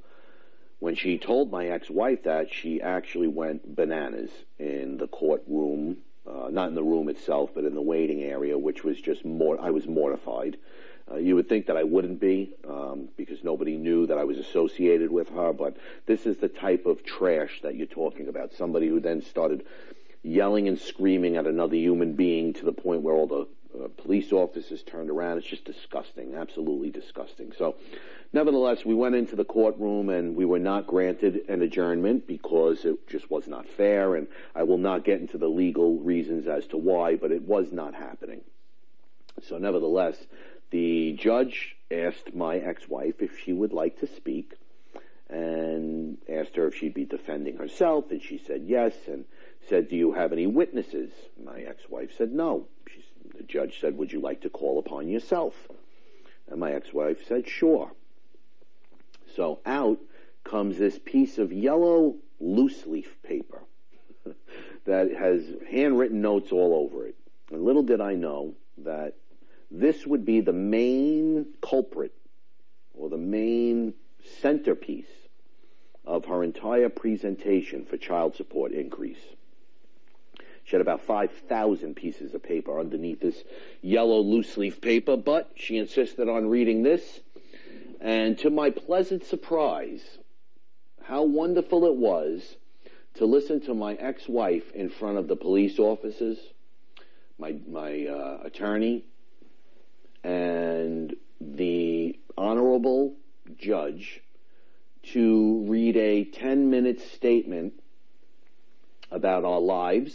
when 0.79 0.95
she 0.95 1.17
told 1.17 1.51
my 1.51 1.67
ex-wife 1.67 2.23
that, 2.23 2.53
she 2.53 2.81
actually 2.81 3.27
went 3.27 3.75
bananas 3.75 4.31
in 4.57 4.97
the 4.97 5.07
courtroom, 5.07 5.97
uh, 6.27 6.49
not 6.49 6.69
in 6.69 6.75
the 6.75 6.83
room 6.83 7.09
itself, 7.09 7.51
but 7.53 7.65
in 7.65 7.75
the 7.75 7.81
waiting 7.81 8.23
area, 8.23 8.57
which 8.57 8.83
was 8.83 8.99
just 8.99 9.25
more. 9.25 9.59
I 9.59 9.69
was 9.69 9.85
mortified. 9.85 10.57
Uh, 11.09 11.15
you 11.15 11.35
would 11.35 11.47
think 11.47 11.67
that 11.67 11.77
I 11.77 11.83
wouldn't 11.83 12.19
be 12.19 12.53
um, 12.67 13.07
because 13.15 13.43
nobody 13.43 13.77
knew 13.77 14.07
that 14.07 14.17
I 14.17 14.25
was 14.25 14.37
associated 14.37 15.09
with 15.09 15.29
her, 15.29 15.53
but 15.53 15.77
this 16.05 16.25
is 16.25 16.37
the 16.37 16.49
type 16.49 16.85
of 16.85 17.03
trash 17.05 17.61
that 17.63 17.75
you're 17.75 17.87
talking 17.87 18.27
about. 18.27 18.53
Somebody 18.53 18.87
who 18.87 18.99
then 18.99 19.21
started 19.21 19.65
yelling 20.21 20.67
and 20.67 20.77
screaming 20.77 21.37
at 21.37 21.47
another 21.47 21.75
human 21.75 22.13
being 22.13 22.53
to 22.53 22.65
the 22.65 22.73
point 22.73 23.01
where 23.01 23.13
all 23.13 23.27
the 23.27 23.47
uh, 23.77 23.87
police 23.97 24.31
officers 24.31 24.83
turned 24.83 25.09
around. 25.09 25.37
It's 25.37 25.47
just 25.47 25.65
disgusting, 25.65 26.35
absolutely 26.35 26.89
disgusting. 26.89 27.53
So, 27.57 27.75
nevertheless, 28.33 28.83
we 28.85 28.93
went 28.93 29.15
into 29.15 29.35
the 29.35 29.45
courtroom 29.45 30.09
and 30.09 30.35
we 30.35 30.45
were 30.45 30.59
not 30.59 30.87
granted 30.87 31.41
an 31.47 31.61
adjournment 31.61 32.27
because 32.27 32.85
it 32.85 33.07
just 33.07 33.29
was 33.29 33.47
not 33.47 33.67
fair. 33.67 34.15
And 34.15 34.27
I 34.55 34.63
will 34.63 34.77
not 34.77 35.05
get 35.05 35.21
into 35.21 35.37
the 35.37 35.47
legal 35.47 35.99
reasons 35.99 36.47
as 36.47 36.65
to 36.67 36.77
why, 36.77 37.15
but 37.15 37.31
it 37.31 37.43
was 37.43 37.71
not 37.71 37.93
happening. 37.93 38.41
So, 39.47 39.57
nevertheless, 39.57 40.17
the 40.69 41.13
judge 41.13 41.75
asked 41.91 42.33
my 42.33 42.57
ex-wife 42.57 43.21
if 43.21 43.39
she 43.39 43.53
would 43.53 43.73
like 43.73 43.99
to 43.99 44.07
speak 44.07 44.53
and 45.29 46.17
asked 46.29 46.55
her 46.55 46.67
if 46.67 46.75
she'd 46.75 46.93
be 46.93 47.05
defending 47.05 47.57
herself, 47.57 48.11
and 48.11 48.21
she 48.21 48.37
said 48.37 48.63
yes, 48.65 48.93
and 49.07 49.25
said, 49.67 49.89
do 49.89 49.95
you 49.95 50.13
have 50.13 50.31
any 50.31 50.47
witnesses? 50.47 51.11
My 51.43 51.61
ex-wife 51.61 52.11
said 52.17 52.31
no. 52.31 52.67
She, 52.89 53.03
the 53.37 53.43
judge 53.43 53.81
said, 53.81 53.97
would 53.97 54.11
you 54.11 54.21
like 54.21 54.41
to 54.41 54.49
call 54.49 54.79
upon 54.79 55.09
yourself? 55.09 55.53
And 56.49 56.59
my 56.59 56.71
ex-wife 56.71 57.27
said, 57.27 57.47
sure. 57.47 57.91
So 59.35 59.59
out 59.65 59.99
comes 60.43 60.77
this 60.77 60.97
piece 61.03 61.37
of 61.37 61.51
yellow 61.51 62.15
loose 62.39 62.85
leaf 62.85 63.21
paper 63.23 63.61
that 64.85 65.13
has 65.13 65.43
handwritten 65.69 66.21
notes 66.21 66.51
all 66.51 66.73
over 66.73 67.05
it. 67.05 67.15
And 67.51 67.63
little 67.63 67.83
did 67.83 67.99
I 67.99 68.15
know 68.15 68.53
that 68.79 69.15
this 69.69 70.05
would 70.05 70.25
be 70.25 70.41
the 70.41 70.53
main 70.53 71.47
culprit 71.61 72.13
or 72.93 73.09
the 73.09 73.17
main 73.17 73.93
centerpiece 74.41 75.05
of 76.05 76.25
her 76.25 76.43
entire 76.43 76.89
presentation 76.89 77.85
for 77.85 77.97
child 77.97 78.35
support 78.35 78.71
increase. 78.71 79.19
She 80.63 80.75
had 80.75 80.81
about 80.81 81.01
5,000 81.01 81.95
pieces 81.95 82.33
of 82.33 82.43
paper 82.43 82.79
underneath 82.79 83.21
this 83.21 83.41
yellow 83.81 84.19
loose 84.19 84.57
leaf 84.57 84.81
paper, 84.81 85.15
but 85.15 85.51
she 85.55 85.77
insisted 85.77 86.27
on 86.27 86.49
reading 86.49 86.83
this. 86.83 87.21
And 88.01 88.37
to 88.39 88.49
my 88.49 88.69
pleasant 88.69 89.25
surprise, 89.25 90.01
how 91.03 91.23
wonderful 91.23 91.85
it 91.85 91.95
was 91.95 92.57
to 93.15 93.25
listen 93.25 93.61
to 93.61 93.73
my 93.73 93.93
ex-wife 93.93 94.71
in 94.73 94.89
front 94.89 95.17
of 95.17 95.27
the 95.27 95.35
police 95.35 95.79
officers, 95.79 96.37
my, 97.39 97.55
my 97.67 98.05
uh, 98.05 98.39
attorney, 98.43 99.05
and 100.27 101.15
the 101.39 102.19
honorable 102.37 103.13
judge 103.57 104.21
to 105.01 105.63
read 105.69 105.95
a 105.95 106.25
10 106.25 106.69
minute 106.69 106.99
statement 107.15 107.71
about 109.09 109.45
our 109.45 109.61
lives 109.61 110.13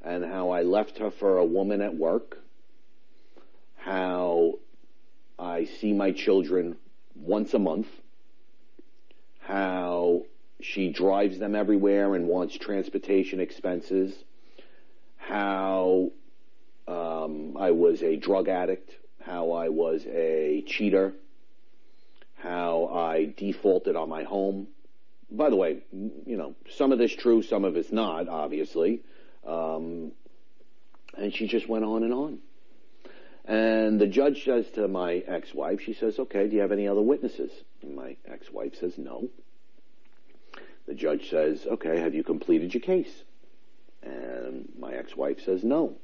and 0.00 0.24
how 0.24 0.50
I 0.50 0.62
left 0.62 0.98
her 0.98 1.10
for 1.10 1.38
a 1.38 1.44
woman 1.44 1.80
at 1.80 1.96
work, 1.96 2.38
how 3.74 4.60
I 5.36 5.64
see 5.64 5.92
my 5.92 6.12
children 6.12 6.76
once 7.16 7.52
a 7.52 7.58
month, 7.58 7.88
how 9.40 10.22
she 10.60 10.92
drives 10.92 11.40
them 11.40 11.56
everywhere 11.56 12.14
and 12.14 12.28
wants 12.28 12.56
transportation 12.56 13.40
expenses, 13.40 14.14
how 15.16 16.12
um, 16.86 17.56
I 17.56 17.72
was 17.72 18.04
a 18.04 18.14
drug 18.14 18.46
addict, 18.48 18.92
how 19.26 19.50
I 19.50 19.70
was 19.70 20.06
a 20.06 20.62
cheater, 20.68 21.12
how 22.36 22.86
I 22.94 23.34
defaulted 23.36 23.96
on 23.96 24.08
my 24.08 24.22
home. 24.22 24.68
By 25.30 25.50
the 25.50 25.56
way, 25.56 25.78
you 25.92 26.36
know, 26.36 26.54
some 26.76 26.92
of 26.92 26.98
this 26.98 27.12
true, 27.12 27.42
some 27.42 27.64
of 27.64 27.76
it's 27.76 27.90
not, 27.90 28.28
obviously. 28.28 29.02
Um, 29.44 30.12
and 31.18 31.34
she 31.34 31.48
just 31.48 31.68
went 31.68 31.84
on 31.84 32.04
and 32.04 32.14
on. 32.14 32.38
And 33.44 34.00
the 34.00 34.06
judge 34.06 34.44
says 34.44 34.70
to 34.74 34.86
my 34.86 35.14
ex-wife, 35.26 35.80
she 35.80 35.94
says, 35.94 36.18
okay, 36.18 36.46
do 36.46 36.54
you 36.54 36.62
have 36.62 36.72
any 36.72 36.86
other 36.86 37.02
witnesses? 37.02 37.50
And 37.82 37.96
my 37.96 38.16
ex-wife 38.26 38.76
says, 38.76 38.96
no. 38.96 39.28
The 40.86 40.94
judge 40.94 41.30
says, 41.30 41.66
okay, 41.66 41.98
have 41.98 42.14
you 42.14 42.22
completed 42.22 42.74
your 42.74 42.80
case? 42.80 43.12
And 44.02 44.68
my 44.78 44.92
ex-wife 44.92 45.40
says, 45.44 45.64
no. 45.64 45.96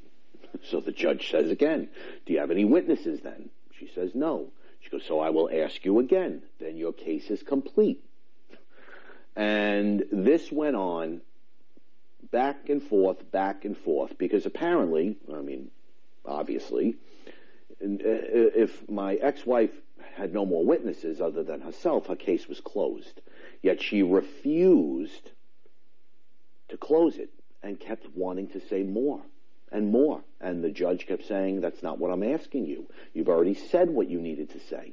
So 0.65 0.81
the 0.81 0.93
judge 0.93 1.31
says 1.31 1.51
again, 1.51 1.89
do 2.27 2.33
you 2.33 2.41
have 2.41 2.51
any 2.51 2.65
witnesses 2.65 3.21
then? 3.21 3.51
She 3.79 3.89
says, 3.95 4.11
no. 4.15 4.53
She 4.81 4.91
goes, 4.91 5.05
so 5.07 5.21
I 5.21 5.31
will 5.31 5.51
ask 5.53 5.85
you 5.85 5.99
again. 5.99 6.43
Then 6.61 6.77
your 6.77 6.93
case 6.93 7.31
is 7.31 7.43
complete. 7.43 8.05
And 9.35 10.05
this 10.13 10.53
went 10.53 10.77
on 10.77 11.21
back 12.31 12.69
and 12.69 12.83
forth, 12.83 13.31
back 13.31 13.65
and 13.65 13.77
forth, 13.77 14.19
because 14.19 14.47
apparently, 14.47 15.17
I 15.33 15.41
mean, 15.41 15.71
obviously, 16.25 16.97
uh, 17.83 17.87
if 18.01 18.89
my 18.89 19.15
ex-wife 19.15 19.73
had 20.15 20.33
no 20.33 20.45
more 20.45 20.65
witnesses 20.65 21.21
other 21.21 21.43
than 21.43 21.61
herself, 21.61 22.07
her 22.07 22.17
case 22.17 22.49
was 22.49 22.61
closed. 22.61 23.21
Yet 23.63 23.81
she 23.81 24.03
refused 24.03 25.31
to 26.69 26.77
close 26.77 27.17
it 27.17 27.31
and 27.63 27.79
kept 27.79 28.07
wanting 28.15 28.49
to 28.49 28.61
say 28.69 28.83
more 28.83 29.23
and 29.73 29.91
more. 29.91 30.23
And 30.41 30.63
the 30.63 30.71
judge 30.71 31.07
kept 31.07 31.27
saying, 31.27 31.61
That's 31.61 31.83
not 31.83 31.99
what 31.99 32.13
I'm 32.13 32.23
asking 32.23 32.67
you. 32.67 32.87
You've 33.13 33.29
already 33.29 33.55
said 33.55 33.91
what 33.91 34.09
you 34.09 34.21
needed 34.21 34.51
to 34.51 34.61
say. 34.61 34.93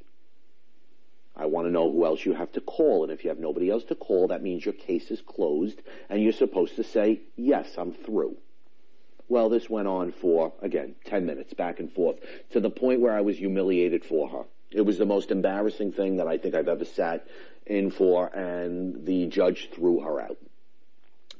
I 1.36 1.46
want 1.46 1.66
to 1.66 1.70
know 1.70 1.90
who 1.90 2.04
else 2.04 2.24
you 2.24 2.34
have 2.34 2.52
to 2.52 2.60
call. 2.60 3.04
And 3.04 3.12
if 3.12 3.24
you 3.24 3.30
have 3.30 3.38
nobody 3.38 3.70
else 3.70 3.84
to 3.84 3.94
call, 3.94 4.28
that 4.28 4.42
means 4.42 4.64
your 4.64 4.74
case 4.74 5.10
is 5.10 5.20
closed 5.20 5.80
and 6.08 6.22
you're 6.22 6.32
supposed 6.32 6.76
to 6.76 6.84
say, 6.84 7.20
Yes, 7.36 7.68
I'm 7.78 7.92
through. 7.92 8.36
Well, 9.28 9.48
this 9.48 9.70
went 9.70 9.86
on 9.86 10.10
for, 10.10 10.52
again, 10.60 10.96
10 11.04 11.24
minutes, 11.24 11.54
back 11.54 11.78
and 11.78 11.92
forth, 11.92 12.16
to 12.50 12.58
the 12.58 12.68
point 12.68 13.00
where 13.00 13.12
I 13.16 13.20
was 13.20 13.38
humiliated 13.38 14.04
for 14.04 14.28
her. 14.28 14.42
It 14.72 14.80
was 14.80 14.98
the 14.98 15.06
most 15.06 15.30
embarrassing 15.30 15.92
thing 15.92 16.16
that 16.16 16.26
I 16.26 16.38
think 16.38 16.56
I've 16.56 16.66
ever 16.66 16.84
sat 16.84 17.26
in 17.64 17.92
for, 17.92 18.26
and 18.26 19.06
the 19.06 19.26
judge 19.26 19.70
threw 19.72 20.00
her 20.00 20.20
out. 20.20 20.36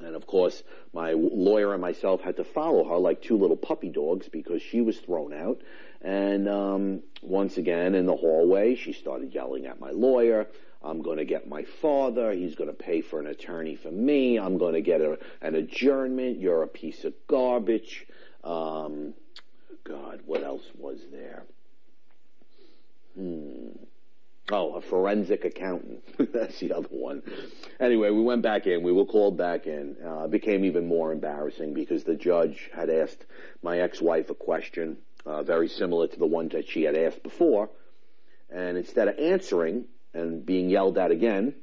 And 0.01 0.15
of 0.17 0.27
course, 0.27 0.63
my 0.93 1.13
lawyer 1.13 1.73
and 1.73 1.81
myself 1.81 2.21
had 2.21 2.37
to 2.37 2.45
follow 2.45 2.85
her 2.85 2.97
like 2.97 3.23
two 3.23 3.37
little 3.37 3.57
puppy 3.57 3.91
dogs 3.91 4.29
because 4.29 4.63
she 4.63 4.81
was 4.81 4.99
thrown 4.99 5.33
out. 5.33 5.61
And 6.01 6.49
um, 6.49 7.03
once 7.23 7.59
again, 7.59 7.95
in 7.95 8.07
the 8.07 8.17
hallway, 8.17 8.75
she 8.75 8.93
started 8.93 9.35
yelling 9.35 9.67
at 9.67 9.81
my 9.81 9.91
lawyer. 9.91 10.49
I'm 10.83 11.03
going 11.03 11.19
to 11.19 11.27
get 11.27 11.47
my 11.47 11.65
father. 11.65 12.33
He's 12.33 12.55
going 12.55 12.71
to 12.71 12.75
pay 12.77 13.03
for 13.03 13.21
an 13.21 13.27
attorney 13.27 13.77
for 13.77 13.91
me. 13.91 14.39
I'm 14.39 14.57
going 14.57 14.75
to 14.75 14.81
get 14.81 15.03
a, 15.03 15.19
an 15.43 15.55
adjournment. 15.55 16.41
You're 16.41 16.63
a 16.63 16.69
piece 16.69 17.05
of 17.05 17.13
garbage. 17.27 18.07
Um, 18.43 19.13
God, 19.85 20.21
what 20.25 20.43
else 20.43 20.65
was 20.79 21.01
there? 21.13 21.45
Hmm. 23.15 23.69
Oh, 24.53 24.75
a 24.75 24.81
forensic 24.81 25.45
accountant. 25.45 26.03
That's 26.33 26.59
the 26.59 26.73
other 26.73 26.89
one. 26.91 27.23
Anyway, 27.79 28.11
we 28.11 28.23
went 28.23 28.43
back 28.43 28.67
in. 28.67 28.83
We 28.83 28.93
were 28.93 29.05
called 29.05 29.37
back 29.37 29.67
in. 29.67 29.97
Uh, 30.05 30.25
it 30.25 30.31
became 30.33 30.65
even 30.65 30.87
more 30.87 31.13
embarrassing 31.13 31.73
because 31.73 32.03
the 32.03 32.17
judge 32.17 32.69
had 32.75 32.91
asked 32.91 33.25
my 33.63 33.81
ex-wife 33.81 34.29
a 34.29 34.35
question 34.35 34.99
uh, 35.25 35.43
very 35.43 35.69
similar 35.69 36.09
to 36.09 36.19
the 36.19 36.27
one 36.27 36.49
that 36.49 36.69
she 36.69 36.83
had 36.83 36.97
asked 36.97 37.23
before. 37.23 37.71
And 38.51 38.77
instead 38.77 39.07
of 39.07 39.19
answering 39.19 39.85
and 40.13 40.45
being 40.45 40.69
yelled 40.69 40.99
at 40.99 41.13
again, 41.13 41.55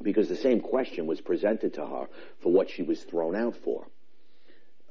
because 0.00 0.28
the 0.28 0.36
same 0.36 0.60
question 0.60 1.06
was 1.06 1.20
presented 1.20 1.74
to 1.74 1.86
her 1.86 2.08
for 2.40 2.52
what 2.52 2.70
she 2.70 2.82
was 2.82 3.02
thrown 3.02 3.36
out 3.36 3.56
for, 3.56 3.86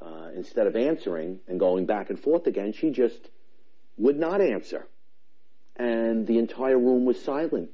uh, 0.02 0.30
instead 0.36 0.68
of 0.68 0.76
answering 0.76 1.40
and 1.48 1.60
going 1.60 1.88
back 1.88 2.12
and 2.12 2.20
forth 2.20 2.46
again, 2.46 2.74
she 2.74 2.92
just 2.92 3.30
would 3.98 4.20
not 4.20 4.42
answer 4.42 4.86
and 5.76 6.28
the 6.28 6.38
entire 6.38 6.78
room 6.78 7.06
was 7.06 7.22
silent 7.22 7.70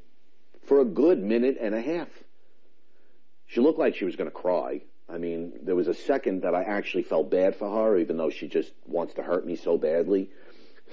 for 0.65 0.79
a 0.79 0.85
good 0.85 1.21
minute 1.21 1.57
and 1.59 1.75
a 1.75 1.81
half. 1.81 2.09
She 3.47 3.59
looked 3.59 3.79
like 3.79 3.95
she 3.95 4.05
was 4.05 4.15
going 4.15 4.29
to 4.29 4.35
cry. 4.35 4.81
I 5.09 5.17
mean, 5.17 5.53
there 5.63 5.75
was 5.75 5.87
a 5.87 5.93
second 5.93 6.43
that 6.43 6.55
I 6.55 6.63
actually 6.63 7.03
felt 7.03 7.29
bad 7.29 7.55
for 7.57 7.69
her, 7.69 7.97
even 7.97 8.17
though 8.17 8.29
she 8.29 8.47
just 8.47 8.71
wants 8.85 9.13
to 9.15 9.23
hurt 9.23 9.45
me 9.45 9.55
so 9.55 9.77
badly. 9.77 10.29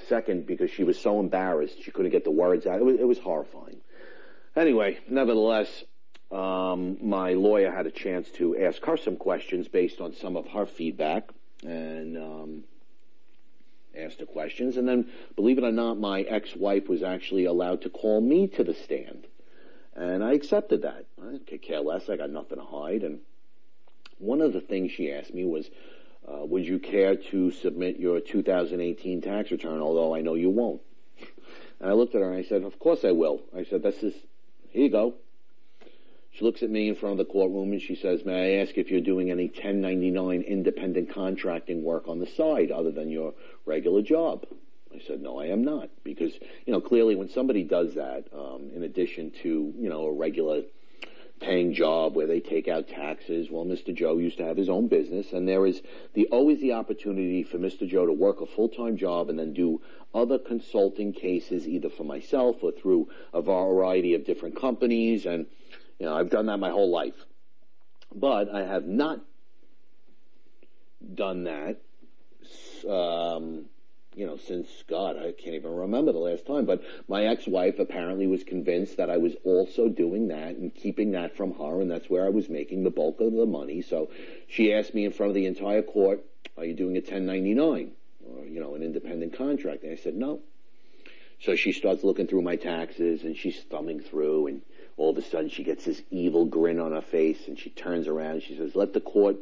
Second, 0.09 0.47
because 0.47 0.71
she 0.71 0.85
was 0.85 0.99
so 0.99 1.21
embarrassed, 1.21 1.83
she 1.83 1.91
couldn't 1.91 2.11
get 2.11 2.25
the 2.25 2.31
words 2.31 2.67
out. 2.67 2.81
It 2.81 2.85
was, 2.85 2.97
it 2.99 3.07
was 3.07 3.19
horrifying. 3.19 3.79
Anyway, 4.57 4.99
nevertheless, 5.09 5.85
um, 6.33 6.99
my 7.00 7.35
lawyer 7.35 7.71
had 7.71 7.87
a 7.87 7.91
chance 7.91 8.29
to 8.33 8.59
ask 8.59 8.85
her 8.85 8.97
some 8.97 9.17
questions 9.17 9.69
based 9.69 10.00
on 10.00 10.15
some 10.15 10.37
of 10.37 10.47
her 10.49 10.67
feedback, 10.67 11.31
and 11.65 12.17
um, 12.17 12.65
asked 13.97 14.18
the 14.18 14.26
questions. 14.26 14.76
And 14.76 14.88
then, 14.88 15.09
believe 15.37 15.59
it 15.59 15.64
or 15.64 15.73
not, 15.73 15.99
my 15.99 16.23
ex-wife 16.23 16.88
was 16.88 17.02
actually 17.02 17.45
allowed 17.45 17.83
to 17.83 17.90
call 17.90 18.21
me 18.21 18.49
to 18.49 18.64
the 18.64 18.75
stand. 18.75 19.26
And 19.95 20.23
I 20.23 20.35
accepted 20.35 20.83
that. 20.83 21.07
I 21.21 21.38
could 21.47 21.62
care 21.62 21.80
less. 21.80 22.09
I 22.09 22.16
got 22.16 22.30
nothing 22.30 22.59
to 22.59 22.64
hide. 22.64 23.02
And 23.02 23.21
one 24.18 24.40
of 24.40 24.52
the 24.52 24.61
things 24.61 24.92
she 24.92 25.12
asked 25.12 25.35
me 25.35 25.44
was, 25.44 25.68
uh, 26.27 26.44
would 26.44 26.64
you 26.64 26.79
care 26.79 27.16
to 27.16 27.51
submit 27.51 27.98
your 27.98 28.20
2018 28.20 29.22
tax 29.22 29.51
return, 29.51 29.81
although 29.81 30.14
I 30.14 30.20
know 30.20 30.35
you 30.35 30.51
won't? 30.51 30.83
And 31.81 31.88
I 31.88 31.92
looked 31.92 32.14
at 32.14 32.20
her 32.20 32.33
and 32.33 32.38
I 32.38 32.48
said, 32.48 32.62
of 32.62 32.79
course 32.79 33.05
I 33.05 33.12
will. 33.12 33.40
I 33.57 33.64
said, 33.64 33.83
this 33.83 34.03
is, 34.03 34.14
here 34.70 34.85
you 34.85 34.90
go. 34.90 35.14
She 36.38 36.44
looks 36.44 36.62
at 36.62 36.70
me 36.70 36.88
in 36.88 36.94
front 36.94 37.18
of 37.18 37.27
the 37.27 37.33
courtroom 37.33 37.72
and 37.72 37.83
she 37.83 37.96
says, 37.96 38.24
May 38.24 38.61
I 38.61 38.62
ask 38.62 38.79
if 38.79 38.92
you're 38.92 39.01
doing 39.01 39.33
any 39.33 39.46
1099 39.46 40.42
independent 40.42 41.11
contracting 41.11 41.83
work 41.83 42.07
on 42.07 42.20
the 42.20 42.29
side 42.29 42.70
other 42.70 42.92
than 42.92 43.11
your 43.11 43.35
regular 43.66 44.03
job? 44.03 44.46
I 44.94 45.01
said, 45.05 45.20
no, 45.20 45.40
I 45.40 45.46
am 45.46 45.64
not. 45.64 45.90
Because, 46.05 46.33
you 46.64 46.72
know, 46.72 46.81
clearly 46.81 47.16
when 47.16 47.29
somebody 47.29 47.64
does 47.64 47.94
that, 47.94 48.27
um, 48.33 48.70
in 48.72 48.85
addition 48.85 49.33
to, 49.42 49.74
you 49.77 49.88
know, 49.88 50.07
a 50.07 50.12
regular 50.12 50.62
paying 51.40 51.74
job 51.74 52.14
where 52.14 52.29
they 52.29 52.38
take 52.38 52.68
out 52.68 52.87
taxes, 52.87 53.51
well, 53.51 53.64
Mr. 53.64 53.92
Joe 53.92 54.18
used 54.18 54.38
to 54.38 54.44
have 54.44 54.57
his 54.57 54.68
own 54.68 54.87
business, 54.87 55.33
and 55.33 55.48
there 55.48 55.66
is 55.66 55.83
the, 56.14 56.27
always 56.29 56.61
the 56.61 56.72
opportunity 56.72 57.42
for 57.42 57.59
Mr. 57.59 57.88
Joe 57.88 58.07
to 58.07 58.12
work 58.12 58.40
a 58.40 58.46
full-time 58.46 58.96
job 58.96 59.29
and 59.29 59.40
then 59.40 59.55
do 59.55 59.81
other 60.14 60.38
consulting 60.38 61.12
cases, 61.12 61.66
either 61.66 61.90
for 61.90 62.05
myself 62.05 62.59
or 62.62 62.70
through 62.70 63.09
a 63.35 63.42
variety 63.42 64.14
of 64.14 64.24
different 64.24 64.55
companies. 64.55 65.27
And, 65.27 65.46
you 65.99 66.07
know, 66.07 66.15
I've 66.15 66.31
done 66.31 66.47
that 66.47 66.59
my 66.59 66.71
whole 66.71 66.91
life. 66.91 67.15
But 68.15 68.49
I 68.55 68.65
have 68.65 68.87
not 68.87 69.21
done 71.15 71.45
that, 71.45 71.81
um, 72.89 73.67
you 74.15 74.27
know, 74.27 74.37
since 74.37 74.69
God, 74.89 75.17
I 75.17 75.33
can't 75.33 75.55
even 75.55 75.73
remember 75.73 76.13
the 76.13 76.19
last 76.19 76.47
time. 76.47 76.65
But 76.65 76.83
my 77.07 77.27
ex-wife 77.27 77.79
apparently 77.79 78.27
was 78.27 78.43
convinced 78.45 78.97
that 78.97 79.11
I 79.11 79.19
was 79.19 79.35
also 79.45 79.89
doing 79.89 80.29
that 80.29 80.57
and 80.57 80.75
keeping 80.75 81.13
that 81.13 81.37
from 81.37 81.53
her, 81.55 81.81
and 81.81 81.91
that's 81.91 82.09
where 82.09 82.25
I 82.25 82.31
was 82.31 82.49
making 82.49 82.85
the 82.85 82.91
bulk 82.91 83.21
of 83.21 83.33
the 83.33 83.47
money. 83.47 83.83
So 83.83 84.11
she 84.49 84.73
asked 84.73 84.95
me 84.95 85.05
in 85.05 85.13
front 85.13 85.31
of 85.31 85.35
the 85.35 85.47
entire 85.47 85.83
court, 85.83 86.25
"Are 86.57 86.65
you 86.65 86.75
doing 86.75 86.97
a 86.97 87.01
1099 87.01 87.93
or 88.27 88.45
you 88.47 88.61
know 88.61 88.75
an 88.75 88.83
independent 88.83 89.35
contract?" 89.35 89.85
And 89.85 89.93
I 89.93 89.97
said, 89.97 90.17
"No." 90.17 90.41
So 91.41 91.55
she 91.55 91.71
starts 91.71 92.03
looking 92.03 92.27
through 92.27 92.43
my 92.43 92.57
taxes 92.57 93.23
and 93.23 93.37
she's 93.37 93.63
thumbing 93.63 94.01
through 94.01 94.49
and 94.49 94.63
all 94.99 95.11
of 95.11 95.17
a 95.17 95.23
sudden 95.23 95.49
she 95.49 95.65
gets 95.65 95.85
this 95.85 96.03
evil 96.11 96.45
grin 96.45 96.81
on 96.81 96.93
her 96.93 97.01
face 97.01 97.47
and 97.47 97.59
she 97.59 97.71
turns 97.71 98.09
around 98.09 98.33
and 98.33 98.43
she 98.43 98.57
says, 98.57 98.75
let 98.75 98.93
the 98.93 99.01
court 99.01 99.37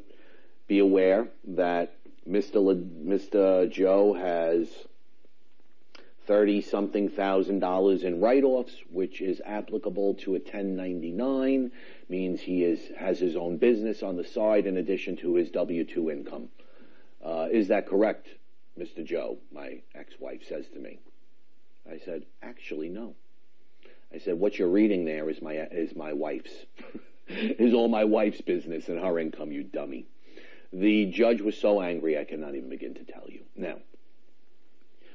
be 0.68 0.78
aware 0.78 1.28
that 1.44 1.94
Mr. 2.28 2.56
Le- 2.62 2.74
Mr. 2.74 3.70
Joe 3.70 4.12
has 4.12 4.68
30 6.26 6.60
something 6.60 7.08
thousand 7.08 7.60
dollars 7.60 8.02
in 8.02 8.20
write-offs, 8.20 8.74
which 8.90 9.20
is 9.20 9.40
applicable 9.46 10.14
to 10.14 10.32
a 10.34 10.38
1099, 10.38 11.70
means 12.08 12.40
he 12.40 12.64
is, 12.64 12.80
has 12.98 13.18
his 13.18 13.36
own 13.36 13.56
business 13.56 14.02
on 14.02 14.16
the 14.16 14.24
side 14.24 14.66
in 14.66 14.76
addition 14.76 15.16
to 15.16 15.36
his 15.36 15.50
W-2 15.50 16.12
income. 16.12 16.48
Uh, 17.24 17.46
is 17.50 17.68
that 17.68 17.86
correct, 17.86 18.28
Mr. 18.78 19.04
Joe? 19.04 19.38
My 19.52 19.80
ex-wife 19.94 20.42
says 20.48 20.66
to 20.74 20.78
me. 20.78 20.98
I 21.90 21.98
said, 22.04 22.26
actually, 22.42 22.88
no. 22.88 23.14
I 24.14 24.18
said, 24.18 24.38
what 24.38 24.58
you're 24.58 24.68
reading 24.68 25.04
there 25.04 25.28
is 25.28 25.42
my, 25.42 25.52
is 25.54 25.94
my 25.94 26.12
wife's, 26.12 26.52
is 27.28 27.74
all 27.74 27.88
my 27.88 28.04
wife's 28.04 28.40
business 28.40 28.88
and 28.88 28.98
her 28.98 29.18
income, 29.18 29.52
you 29.52 29.62
dummy. 29.62 30.06
The 30.72 31.06
judge 31.06 31.40
was 31.40 31.56
so 31.56 31.80
angry 31.80 32.18
I 32.18 32.24
cannot 32.24 32.54
even 32.54 32.68
begin 32.68 32.94
to 32.94 33.04
tell 33.04 33.24
you. 33.28 33.40
Now, 33.56 33.76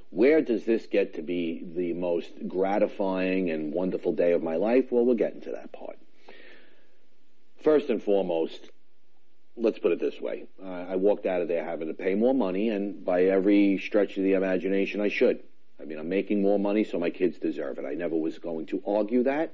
where 0.10 0.42
does 0.42 0.66
this 0.66 0.88
get 0.88 1.16
to 1.16 1.22
be 1.22 1.64
the 1.76 1.94
most 1.94 2.32
gratifying 2.48 3.50
and 3.50 3.74
wonderful 3.74 4.14
day 4.14 4.34
of 4.34 4.44
my 4.44 4.58
life? 4.58 4.92
Well, 4.92 5.06
we'll 5.06 5.16
get 5.16 5.34
into 5.34 5.52
that 5.52 5.72
part. 5.72 5.98
First 7.64 7.90
and 7.90 8.04
foremost, 8.04 8.70
let's 9.56 9.80
put 9.80 9.92
it 9.92 10.00
this 10.00 10.20
way. 10.20 10.46
I 10.64 10.98
walked 10.98 11.26
out 11.26 11.42
of 11.42 11.48
there 11.48 11.64
having 11.64 11.88
to 11.88 11.94
pay 11.94 12.16
more 12.16 12.34
money, 12.34 12.70
and 12.70 13.06
by 13.06 13.26
every 13.26 13.78
stretch 13.78 14.18
of 14.18 14.24
the 14.24 14.34
imagination, 14.34 15.00
I 15.00 15.10
should. 15.10 15.44
I 15.82 15.86
mean, 15.86 15.98
I'm 15.98 16.10
making 16.10 16.42
more 16.42 16.60
money, 16.60 16.84
so 16.84 17.00
my 17.00 17.10
kids 17.10 17.40
deserve 17.40 17.80
it. 17.80 17.86
I 17.86 17.94
never 17.94 18.16
was 18.16 18.38
going 18.38 18.68
to 18.68 18.84
argue 18.86 19.24
that. 19.24 19.54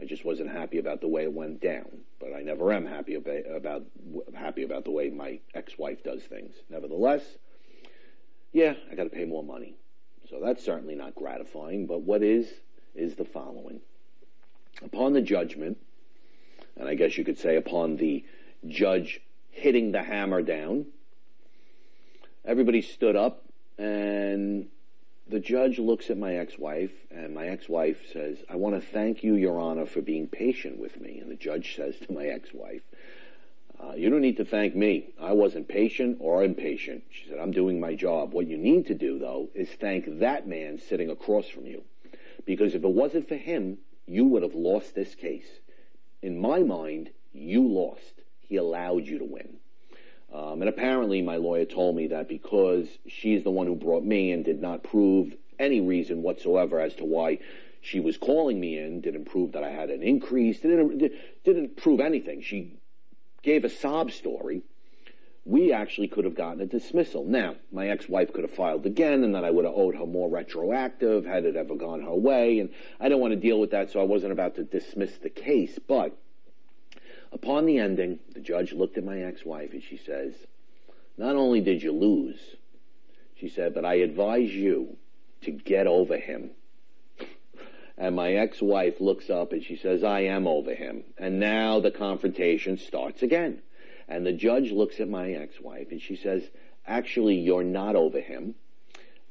I 0.00 0.04
just 0.04 0.24
wasn't 0.24 0.50
happy 0.50 0.78
about 0.78 1.00
the 1.00 1.08
way 1.08 1.24
it 1.24 1.32
went 1.32 1.60
down. 1.60 1.86
But 2.20 2.32
I 2.32 2.42
never 2.42 2.72
am 2.72 2.86
happy 2.86 3.14
about, 3.14 3.82
happy 4.34 4.62
about 4.62 4.84
the 4.84 4.92
way 4.92 5.10
my 5.10 5.40
ex-wife 5.54 6.04
does 6.04 6.22
things. 6.22 6.54
Nevertheless, 6.70 7.22
yeah, 8.52 8.74
I 8.90 8.94
got 8.94 9.04
to 9.04 9.10
pay 9.10 9.24
more 9.24 9.42
money. 9.42 9.74
So 10.30 10.40
that's 10.40 10.64
certainly 10.64 10.94
not 10.94 11.14
gratifying. 11.14 11.86
But 11.86 12.02
what 12.02 12.22
is 12.22 12.48
is 12.94 13.16
the 13.16 13.24
following: 13.24 13.80
upon 14.82 15.14
the 15.14 15.22
judgment, 15.22 15.78
and 16.76 16.88
I 16.88 16.94
guess 16.94 17.18
you 17.18 17.24
could 17.24 17.38
say 17.38 17.56
upon 17.56 17.96
the 17.96 18.24
judge 18.66 19.20
hitting 19.50 19.92
the 19.92 20.02
hammer 20.02 20.42
down, 20.42 20.86
everybody 22.44 22.82
stood 22.82 23.16
up 23.16 23.44
and 23.78 24.68
the 25.28 25.40
judge 25.40 25.78
looks 25.78 26.10
at 26.10 26.16
my 26.16 26.36
ex-wife, 26.36 26.92
and 27.10 27.34
my 27.34 27.48
ex-wife 27.48 27.98
says, 28.12 28.38
I 28.48 28.56
want 28.56 28.74
to 28.76 28.80
thank 28.80 29.22
you, 29.22 29.34
Your 29.34 29.60
Honor, 29.60 29.86
for 29.86 30.00
being 30.00 30.26
patient 30.26 30.78
with 30.78 31.00
me. 31.00 31.18
And 31.18 31.30
the 31.30 31.36
judge 31.36 31.74
says 31.76 31.96
to 32.06 32.12
my 32.12 32.26
ex-wife, 32.26 32.82
uh, 33.80 33.92
you 33.94 34.10
don't 34.10 34.22
need 34.22 34.38
to 34.38 34.44
thank 34.44 34.74
me. 34.74 35.10
I 35.20 35.32
wasn't 35.34 35.68
patient 35.68 36.18
or 36.20 36.42
impatient. 36.42 37.04
She 37.10 37.28
said, 37.28 37.38
I'm 37.38 37.52
doing 37.52 37.78
my 37.78 37.94
job. 37.94 38.32
What 38.32 38.48
you 38.48 38.58
need 38.58 38.86
to 38.86 38.94
do, 38.94 39.18
though, 39.18 39.50
is 39.54 39.68
thank 39.68 40.18
that 40.18 40.48
man 40.48 40.80
sitting 40.88 41.10
across 41.10 41.48
from 41.48 41.66
you. 41.66 41.84
Because 42.44 42.74
if 42.74 42.82
it 42.82 42.88
wasn't 42.88 43.28
for 43.28 43.36
him, 43.36 43.78
you 44.06 44.24
would 44.24 44.42
have 44.42 44.54
lost 44.54 44.94
this 44.94 45.14
case. 45.14 45.46
In 46.22 46.40
my 46.40 46.60
mind, 46.60 47.10
you 47.32 47.68
lost. 47.68 48.22
He 48.40 48.56
allowed 48.56 49.06
you 49.06 49.18
to 49.18 49.24
win. 49.24 49.58
Um, 50.32 50.60
and 50.60 50.68
apparently, 50.68 51.22
my 51.22 51.36
lawyer 51.36 51.64
told 51.64 51.96
me 51.96 52.08
that 52.08 52.28
because 52.28 52.86
she's 53.06 53.44
the 53.44 53.50
one 53.50 53.66
who 53.66 53.74
brought 53.74 54.04
me 54.04 54.32
and 54.32 54.44
did 54.44 54.60
not 54.60 54.82
prove 54.82 55.34
any 55.58 55.80
reason 55.80 56.22
whatsoever 56.22 56.80
as 56.80 56.94
to 56.96 57.04
why 57.04 57.38
she 57.80 58.00
was 58.00 58.16
calling 58.16 58.60
me 58.60 58.78
in, 58.78 59.00
didn't 59.00 59.24
prove 59.24 59.52
that 59.52 59.64
I 59.64 59.70
had 59.70 59.90
an 59.90 60.02
increase, 60.02 60.60
didn't, 60.60 61.12
didn't 61.44 61.76
prove 61.76 62.00
anything. 62.00 62.42
She 62.42 62.78
gave 63.42 63.64
a 63.64 63.70
sob 63.70 64.10
story. 64.10 64.62
We 65.44 65.72
actually 65.72 66.08
could 66.08 66.24
have 66.24 66.34
gotten 66.34 66.60
a 66.60 66.66
dismissal. 66.66 67.24
Now, 67.24 67.54
my 67.72 67.88
ex-wife 67.88 68.34
could 68.34 68.44
have 68.44 68.52
filed 68.52 68.84
again, 68.84 69.24
and 69.24 69.34
then 69.34 69.44
I 69.44 69.50
would 69.50 69.64
have 69.64 69.74
owed 69.74 69.94
her 69.94 70.04
more 70.04 70.28
retroactive 70.28 71.24
had 71.24 71.46
it 71.46 71.56
ever 71.56 71.74
gone 71.74 72.02
her 72.02 72.14
way. 72.14 72.58
And 72.58 72.68
I 73.00 73.08
don't 73.08 73.20
want 73.20 73.32
to 73.32 73.40
deal 73.40 73.58
with 73.58 73.70
that, 73.70 73.90
so 73.90 74.00
I 74.00 74.04
wasn't 74.04 74.32
about 74.32 74.56
to 74.56 74.64
dismiss 74.64 75.16
the 75.16 75.30
case. 75.30 75.78
But 75.88 76.14
upon 77.32 77.66
the 77.66 77.78
ending, 77.78 78.18
the 78.32 78.40
judge 78.40 78.72
looked 78.72 78.98
at 78.98 79.04
my 79.04 79.22
ex-wife 79.22 79.72
and 79.72 79.82
she 79.82 79.96
says, 79.96 80.34
"Not 81.16 81.36
only 81.36 81.60
did 81.60 81.82
you 81.82 81.92
lose," 81.92 82.56
she 83.36 83.48
said, 83.48 83.74
"but 83.74 83.84
I 83.84 83.94
advise 83.94 84.54
you 84.54 84.96
to 85.42 85.50
get 85.50 85.86
over 85.86 86.16
him." 86.16 86.50
And 87.98 88.14
my 88.14 88.34
ex-wife 88.34 89.00
looks 89.00 89.28
up 89.28 89.52
and 89.52 89.62
she 89.62 89.74
says, 89.74 90.04
I 90.04 90.20
am 90.20 90.46
over 90.46 90.72
him. 90.72 91.02
And 91.18 91.40
now 91.40 91.80
the 91.80 91.90
confrontation 91.90 92.78
starts 92.78 93.22
again. 93.22 93.60
And 94.06 94.24
the 94.24 94.32
judge 94.32 94.70
looks 94.70 95.00
at 95.00 95.08
my 95.08 95.32
ex-wife 95.32 95.88
and 95.90 96.00
she 96.00 96.14
says, 96.14 96.44
actually, 96.86 97.34
you're 97.34 97.64
not 97.64 97.96
over 97.96 98.20
him. 98.20 98.54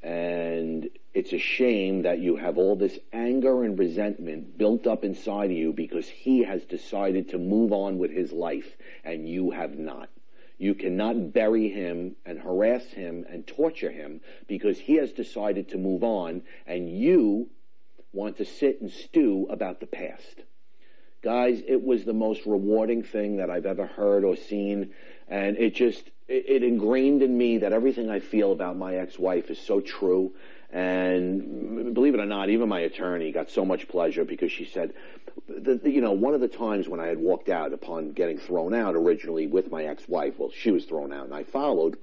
And 0.03 0.89
it's 1.13 1.33
a 1.33 1.39
shame 1.39 2.03
that 2.03 2.19
you 2.19 2.35
have 2.35 2.57
all 2.57 2.75
this 2.75 2.97
anger 3.11 3.63
and 3.63 3.77
resentment 3.77 4.57
built 4.57 4.85
up 4.85 5.03
inside 5.03 5.51
of 5.51 5.57
you 5.57 5.73
because 5.73 6.07
he 6.07 6.43
has 6.43 6.63
decided 6.65 7.29
to 7.29 7.37
move 7.37 7.73
on 7.73 7.97
with 7.97 8.11
his 8.11 8.31
life 8.31 8.77
and 9.03 9.27
you 9.27 9.51
have 9.51 9.77
not. 9.77 10.09
You 10.59 10.73
cannot 10.73 11.33
bury 11.33 11.69
him 11.69 12.15
and 12.25 12.39
harass 12.39 12.85
him 12.85 13.25
and 13.29 13.45
torture 13.45 13.91
him 13.91 14.21
because 14.47 14.79
he 14.79 14.95
has 14.95 15.11
decided 15.11 15.69
to 15.69 15.77
move 15.77 16.03
on 16.03 16.43
and 16.65 16.89
you 16.89 17.49
want 18.13 18.37
to 18.37 18.45
sit 18.45 18.81
and 18.81 18.91
stew 18.91 19.47
about 19.49 19.79
the 19.79 19.87
past. 19.87 20.41
Guys, 21.21 21.61
it 21.67 21.83
was 21.83 22.05
the 22.05 22.13
most 22.13 22.45
rewarding 22.45 23.03
thing 23.03 23.37
that 23.37 23.49
I've 23.49 23.65
ever 23.65 23.85
heard 23.85 24.23
or 24.23 24.35
seen, 24.35 24.93
and 25.27 25.57
it 25.57 25.75
just 25.75 26.09
it, 26.27 26.45
it 26.47 26.63
ingrained 26.63 27.21
in 27.21 27.37
me 27.37 27.59
that 27.59 27.73
everything 27.73 28.09
I 28.09 28.19
feel 28.19 28.51
about 28.51 28.77
my 28.77 28.95
ex-wife 28.95 29.49
is 29.49 29.59
so 29.59 29.81
true. 29.81 30.33
And 30.69 31.93
believe 31.93 32.13
it 32.13 32.19
or 32.19 32.25
not, 32.25 32.49
even 32.49 32.67
my 32.67 32.81
attorney 32.81 33.31
got 33.31 33.49
so 33.49 33.63
much 33.63 33.87
pleasure 33.87 34.25
because 34.25 34.51
she 34.51 34.65
said, 34.65 34.93
the, 35.47 35.75
the, 35.75 35.89
you 35.89 36.01
know, 36.01 36.11
one 36.11 36.33
of 36.33 36.41
the 36.41 36.47
times 36.47 36.89
when 36.89 36.99
I 36.99 37.07
had 37.07 37.19
walked 37.19 37.47
out 37.47 37.71
upon 37.71 38.11
getting 38.11 38.37
thrown 38.37 38.73
out 38.73 38.95
originally 38.95 39.47
with 39.47 39.71
my 39.71 39.85
ex-wife, 39.85 40.33
well, 40.37 40.51
she 40.51 40.71
was 40.71 40.85
thrown 40.85 41.13
out 41.13 41.25
and 41.25 41.33
I 41.33 41.43
followed 41.43 41.97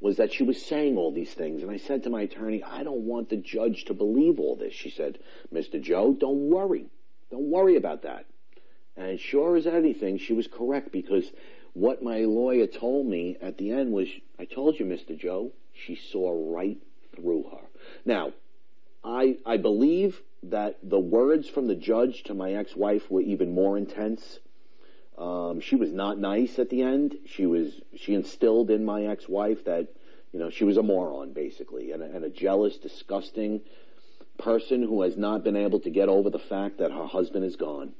was 0.00 0.16
that 0.16 0.32
she 0.32 0.42
was 0.42 0.62
saying 0.64 0.96
all 0.96 1.12
these 1.12 1.32
things. 1.32 1.62
And 1.62 1.70
I 1.70 1.76
said 1.76 2.04
to 2.04 2.10
my 2.10 2.22
attorney, 2.22 2.62
I 2.62 2.82
don't 2.82 3.02
want 3.02 3.28
the 3.28 3.36
judge 3.36 3.84
to 3.86 3.94
believe 3.94 4.38
all 4.38 4.56
this. 4.56 4.74
She 4.74 4.90
said, 4.90 5.18
Mr. 5.52 5.80
Joe, 5.80 6.14
don't 6.18 6.50
worry. 6.50 6.86
Don't 7.30 7.50
worry 7.50 7.76
about 7.76 8.02
that. 8.02 8.24
And 8.96 9.18
sure 9.20 9.56
as 9.56 9.66
anything, 9.66 10.18
she 10.18 10.32
was 10.32 10.46
correct 10.46 10.92
because 10.92 11.30
what 11.74 12.02
my 12.02 12.20
lawyer 12.20 12.66
told 12.66 13.06
me 13.06 13.36
at 13.40 13.58
the 13.58 13.70
end 13.70 13.92
was, 13.92 14.08
I 14.38 14.44
told 14.44 14.78
you, 14.78 14.86
Mr. 14.86 15.18
Joe, 15.18 15.52
she 15.72 15.94
saw 15.94 16.54
right 16.54 16.78
through 17.14 17.44
her. 17.52 17.66
Now, 18.04 18.32
I, 19.04 19.38
I 19.46 19.56
believe 19.56 20.20
that 20.42 20.78
the 20.82 20.98
words 20.98 21.48
from 21.48 21.66
the 21.66 21.74
judge 21.74 22.22
to 22.24 22.34
my 22.34 22.52
ex-wife 22.52 23.10
were 23.10 23.20
even 23.20 23.54
more 23.54 23.76
intense 23.76 24.40
um, 25.20 25.60
she 25.60 25.76
was 25.76 25.92
not 25.92 26.18
nice 26.18 26.58
at 26.58 26.70
the 26.70 26.82
end. 26.82 27.14
She 27.26 27.44
was 27.44 27.82
she 27.94 28.14
instilled 28.14 28.70
in 28.70 28.84
my 28.84 29.04
ex-wife 29.04 29.66
that 29.66 29.88
you 30.32 30.38
know 30.38 30.48
she 30.48 30.64
was 30.64 30.78
a 30.78 30.82
moron 30.82 31.34
basically 31.34 31.92
and 31.92 32.02
a, 32.02 32.06
and 32.06 32.24
a 32.24 32.30
jealous, 32.30 32.78
disgusting 32.78 33.60
person 34.38 34.82
who 34.82 35.02
has 35.02 35.18
not 35.18 35.44
been 35.44 35.56
able 35.56 35.80
to 35.80 35.90
get 35.90 36.08
over 36.08 36.30
the 36.30 36.38
fact 36.38 36.78
that 36.78 36.90
her 36.90 37.06
husband 37.06 37.44
is 37.44 37.56
gone. 37.56 37.92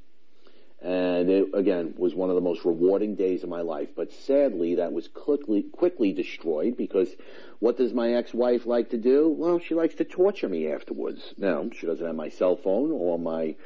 And 0.82 1.28
it 1.28 1.48
again 1.52 1.94
was 1.98 2.14
one 2.14 2.30
of 2.30 2.36
the 2.36 2.40
most 2.40 2.64
rewarding 2.64 3.14
days 3.14 3.42
of 3.42 3.50
my 3.50 3.60
life. 3.60 3.90
But 3.94 4.12
sadly, 4.12 4.76
that 4.76 4.92
was 4.92 5.08
quickly 5.08 5.62
quickly 5.62 6.12
destroyed 6.12 6.76
because 6.76 7.14
what 7.58 7.76
does 7.76 7.92
my 7.92 8.14
ex-wife 8.14 8.64
like 8.64 8.90
to 8.90 8.96
do? 8.96 9.28
Well, 9.28 9.58
she 9.58 9.74
likes 9.74 9.94
to 9.96 10.04
torture 10.04 10.48
me 10.48 10.72
afterwards. 10.72 11.34
Now 11.36 11.68
she 11.78 11.86
doesn't 11.86 12.04
have 12.04 12.14
my 12.14 12.30
cell 12.30 12.56
phone 12.56 12.90
or 12.92 13.18
my 13.18 13.56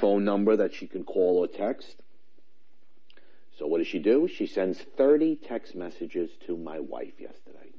phone 0.00 0.24
number 0.24 0.56
that 0.56 0.72
she 0.72 0.86
can 0.86 1.04
call 1.04 1.38
or 1.38 1.48
text. 1.48 1.96
So 3.58 3.66
what 3.66 3.78
does 3.78 3.86
she 3.86 3.98
do? 3.98 4.26
She 4.26 4.46
sends 4.46 4.78
30 4.78 5.36
text 5.36 5.74
messages 5.74 6.30
to 6.46 6.56
my 6.56 6.80
wife 6.80 7.20
yesterday. 7.20 7.72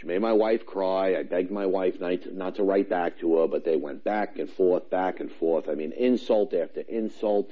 She 0.00 0.06
made 0.06 0.22
my 0.22 0.32
wife 0.32 0.64
cry. 0.64 1.14
I 1.14 1.24
begged 1.24 1.50
my 1.50 1.66
wife 1.66 2.00
not 2.00 2.54
to, 2.54 2.62
write 2.62 2.88
back 2.88 3.18
to 3.18 3.36
her, 3.36 3.46
but 3.46 3.66
they 3.66 3.76
went 3.76 4.02
back 4.02 4.38
and 4.38 4.48
forth, 4.48 4.88
back 4.88 5.20
and 5.20 5.30
forth. 5.30 5.68
I 5.68 5.74
mean, 5.74 5.92
insult 5.92 6.54
after 6.54 6.80
insult, 6.80 7.50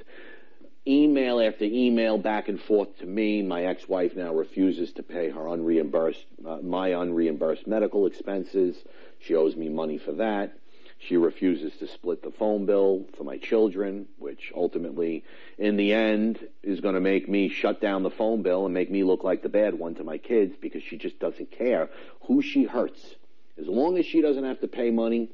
email 0.87 1.43
after 1.43 1.67
email, 1.67 2.17
back 2.17 2.49
and 2.49 2.59
forth 2.59 3.01
to 3.01 3.07
me. 3.07 3.43
My 3.43 3.65
ex-wife 3.65 4.17
now 4.17 4.33
refuses 4.33 4.93
to 4.95 5.03
pay 5.03 5.29
her 5.29 5.47
unreimbursed, 5.47 6.25
uh, 6.47 6.57
my 6.63 6.95
unreimbursed 6.95 7.67
medical 7.67 8.07
expenses. 8.07 8.83
She 9.19 9.35
owes 9.35 9.55
me 9.55 9.69
money 9.69 9.99
for 9.99 10.13
that. 10.13 10.57
She 10.99 11.17
refuses 11.17 11.77
to 11.79 11.87
split 11.87 12.23
the 12.23 12.33
phone 12.33 12.67
bill 12.67 13.07
for 13.17 13.23
my 13.23 13.39
children, 13.39 14.09
which 14.19 14.53
ultimately, 14.55 15.25
in 15.57 15.77
the 15.77 15.93
end, 15.93 16.47
is 16.63 16.81
going 16.81 16.97
to 16.97 17.01
make 17.01 17.29
me 17.29 17.49
shut 17.49 17.81
down 17.81 18.03
the 18.03 18.11
phone 18.11 18.43
bill 18.43 18.65
and 18.65 18.75
make 18.75 18.91
me 18.91 19.05
look 19.05 19.23
like 19.23 19.43
the 19.43 19.49
bad 19.49 19.75
one 19.75 19.95
to 19.95 20.05
my 20.05 20.19
kids 20.19 20.57
because 20.61 20.83
she 20.83 20.97
just 20.97 21.21
doesn't 21.21 21.53
care 21.53 21.89
who 22.23 22.43
she 22.43 22.65
hurts. 22.65 23.15
As 23.59 23.69
long 23.69 23.97
as 23.97 24.07
she 24.07 24.21
doesn't 24.21 24.43
have 24.43 24.61
to 24.61 24.69
pay 24.69 24.91
money, 24.91 25.31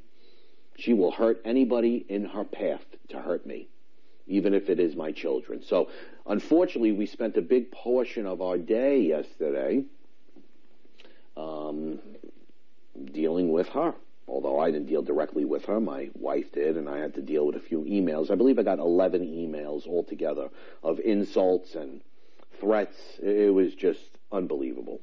she 0.76 0.92
will 0.92 1.10
hurt 1.10 1.40
anybody 1.46 2.04
in 2.08 2.26
her 2.26 2.44
path 2.44 2.84
to 3.08 3.18
hurt 3.18 3.46
me, 3.46 3.68
even 4.26 4.52
if 4.52 4.68
it 4.68 4.78
is 4.78 4.94
my 4.94 5.12
children. 5.12 5.62
So, 5.62 5.88
unfortunately, 6.26 6.92
we 6.92 7.06
spent 7.06 7.38
a 7.38 7.42
big 7.42 7.70
portion 7.70 8.26
of 8.26 8.42
our 8.42 8.58
day 8.58 9.00
yesterday 9.00 9.84
um, 11.38 12.00
dealing 13.12 13.50
with 13.50 13.68
her 13.70 13.94
although 14.26 14.58
I 14.58 14.70
didn't 14.70 14.88
deal 14.88 15.02
directly 15.02 15.44
with 15.44 15.66
her, 15.66 15.80
my 15.80 16.10
wife 16.14 16.52
did, 16.52 16.76
and 16.76 16.88
I 16.88 16.98
had 16.98 17.14
to 17.14 17.22
deal 17.22 17.46
with 17.46 17.56
a 17.56 17.60
few 17.60 17.80
emails. 17.82 18.30
I 18.30 18.34
believe 18.34 18.58
I 18.58 18.62
got 18.62 18.78
11 18.78 19.22
emails 19.22 19.86
altogether 19.86 20.50
of 20.82 21.00
insults 21.00 21.74
and 21.74 22.00
threats. 22.60 22.96
It 23.22 23.52
was 23.52 23.74
just 23.74 24.00
unbelievable. 24.32 25.00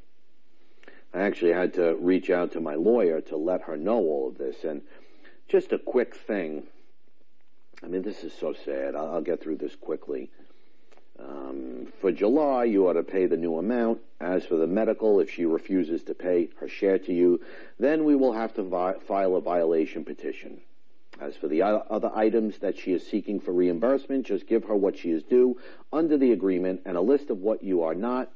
I 1.14 1.22
actually 1.22 1.54
had 1.54 1.74
to 1.76 1.96
reach 1.96 2.30
out 2.30 2.54
to 2.54 2.62
my 2.62 2.76
lawyer 2.76 3.22
to 3.22 3.38
let 3.38 3.64
her 3.64 3.76
know 3.78 3.98
all 3.98 4.30
of 4.30 4.38
this. 4.38 4.64
And 4.64 4.82
just 5.48 5.74
a 5.74 5.78
quick 5.78 6.16
thing. 6.16 6.64
I 7.84 7.88
mean, 7.88 8.04
this 8.04 8.24
is 8.24 8.34
so 8.34 8.54
sad. 8.54 8.96
I'll 8.96 9.22
get 9.22 9.42
through 9.42 9.58
this 9.58 9.76
quickly. 9.76 10.30
Um, 11.28 11.88
for 12.00 12.12
July, 12.12 12.66
you 12.66 12.88
ought 12.88 12.94
to 12.94 13.04
pay 13.04 13.26
the 13.26 13.38
new 13.38 13.58
amount. 13.58 14.00
As 14.20 14.46
for 14.46 14.56
the 14.56 14.68
medical, 14.68 15.20
if 15.20 15.30
she 15.30 15.46
refuses 15.46 16.04
to 16.04 16.14
pay 16.14 16.50
her 16.60 16.68
share 16.68 17.00
to 17.00 17.14
you, 17.14 17.42
then 17.80 18.06
we 18.06 18.16
will 18.16 18.34
have 18.34 18.54
to 18.56 19.00
file 19.08 19.36
a 19.36 19.42
violation 19.42 20.06
petition. 20.06 20.62
As 21.20 21.36
for 21.36 21.48
the 21.48 21.62
other 21.62 22.12
items 22.16 22.58
that 22.60 22.78
she 22.78 22.94
is 22.94 23.06
seeking 23.06 23.40
for 23.40 23.52
reimbursement, 23.52 24.26
just 24.26 24.48
give 24.48 24.64
her 24.66 24.76
what 24.76 24.98
she 24.98 25.12
is 25.12 25.22
due 25.24 25.60
under 25.94 26.18
the 26.18 26.32
agreement 26.32 26.82
and 26.86 26.98
a 26.98 27.02
list 27.02 27.30
of 27.30 27.38
what 27.38 27.64
you 27.64 27.84
are 27.84 27.94
not 27.94 28.32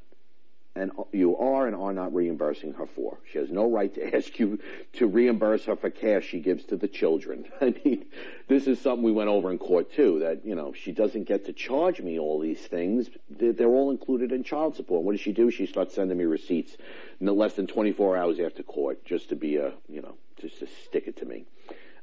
and 0.76 0.92
you 1.14 1.38
are 1.38 1.68
and 1.68 1.76
are 1.76 1.94
not 1.94 2.14
reimbursing 2.14 2.74
her 2.74 2.86
for. 2.86 3.18
She 3.32 3.38
has 3.38 3.50
no 3.50 3.70
right 3.70 3.94
to 3.96 4.16
ask 4.16 4.38
you 4.40 4.60
to 4.94 5.08
reimburse 5.08 5.66
her 5.66 5.76
for 5.76 5.90
cash 5.90 6.26
she 6.26 6.40
gives 6.40 6.66
to 6.66 6.76
the 6.76 6.88
children. 6.88 7.46
I 7.62 7.74
mean, 7.84 8.06
this 8.48 8.68
is 8.68 8.80
something 8.80 9.04
we 9.04 9.12
went 9.12 9.30
over 9.30 9.52
in 9.52 9.58
court 9.58 9.94
too, 9.94 10.20
that, 10.20 10.46
you 10.46 10.56
know, 10.56 10.74
she 10.74 10.92
doesn't 10.92 11.24
get 11.24 11.46
to 11.46 11.54
charge 11.54 12.02
me 12.02 12.20
all 12.20 12.40
these 12.40 12.60
things. 12.60 13.10
They're 13.30 13.68
all 13.68 13.92
included 13.92 14.32
in 14.32 14.44
child 14.44 14.76
support. 14.76 15.04
What 15.04 15.14
does 15.14 15.22
she 15.22 15.32
do? 15.32 15.50
She 15.50 15.66
starts 15.66 15.96
sending 15.96 16.18
me 16.18 16.26
receipts 16.26 16.76
no 17.20 17.34
less 17.34 17.54
than 17.54 17.68
24 17.68 18.18
hours 18.18 18.40
after 18.40 18.64
court 18.64 19.06
just 19.06 19.30
to 19.30 19.36
be 19.36 19.56
a, 19.56 19.72
you 19.88 20.02
know, 20.02 20.16
just 20.42 20.60
to 20.60 20.68
stick 20.86 21.08
it 21.08 21.18
to 21.18 21.26
me. 21.26 21.46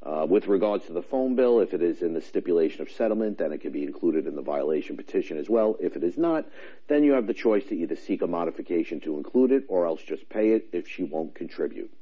Uh, 0.05 0.27
with 0.29 0.49
regards 0.49 0.87
to 0.87 0.93
the 0.93 1.03
phone 1.03 1.37
bill, 1.37 1.61
if 1.61 1.73
it 1.73 1.81
is 1.81 2.03
in 2.03 2.13
the 2.13 2.21
stipulation 2.21 2.83
of 2.83 2.91
settlement, 2.91 3.39
then 3.39 3.53
it 3.53 3.61
can 3.61 3.71
be 3.71 3.85
included 3.85 4.27
in 4.27 4.35
the 4.35 4.43
violation 4.43 4.97
petition 4.97 5.39
as 5.39 5.49
well. 5.49 5.77
If 5.79 5.95
it 5.95 6.03
is 6.03 6.19
not, 6.19 6.45
then 6.89 7.05
you 7.05 7.13
have 7.13 7.29
the 7.29 7.35
choice 7.35 7.65
to 7.67 7.77
either 7.77 7.95
seek 7.95 8.21
a 8.21 8.27
modification 8.27 8.99
to 9.03 9.17
include 9.17 9.53
it 9.53 9.65
or 9.69 9.87
else 9.87 10.03
just 10.03 10.29
pay 10.29 10.51
it 10.51 10.67
if 10.73 10.89
she 10.89 11.05
won't 11.05 11.37
contribute. 11.37 11.93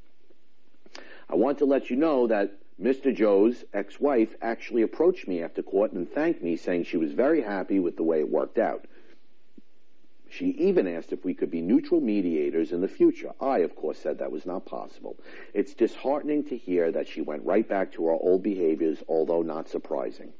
I 1.28 1.34
want 1.34 1.58
to 1.58 1.66
let 1.66 1.90
you 1.90 1.96
know 1.96 2.26
that 2.28 2.52
Mr. 2.80 3.14
Joe's 3.14 3.64
ex-wife 3.74 4.34
actually 4.40 4.80
approached 4.80 5.28
me 5.28 5.42
after 5.42 5.62
court 5.62 5.92
and 5.92 6.10
thanked 6.10 6.42
me, 6.42 6.56
saying 6.56 6.84
she 6.84 6.96
was 6.96 7.12
very 7.12 7.42
happy 7.42 7.78
with 7.78 7.96
the 7.96 8.02
way 8.02 8.20
it 8.20 8.30
worked 8.30 8.56
out. 8.56 8.86
She 10.32 10.50
even 10.50 10.86
asked 10.86 11.12
if 11.12 11.24
we 11.24 11.34
could 11.34 11.50
be 11.50 11.60
neutral 11.60 12.00
mediators 12.00 12.72
in 12.72 12.80
the 12.80 12.88
future. 12.88 13.32
I, 13.40 13.58
of 13.58 13.74
course, 13.74 13.98
said 13.98 14.18
that 14.18 14.30
was 14.30 14.46
not 14.46 14.64
possible. 14.64 15.16
It's 15.52 15.74
disheartening 15.74 16.44
to 16.44 16.56
hear 16.56 16.92
that 16.92 17.08
she 17.08 17.20
went 17.20 17.44
right 17.44 17.68
back 17.68 17.90
to 17.92 18.06
her 18.06 18.12
old 18.12 18.42
behaviors, 18.42 19.02
although 19.08 19.42
not 19.42 19.68
surprising. 19.68 20.32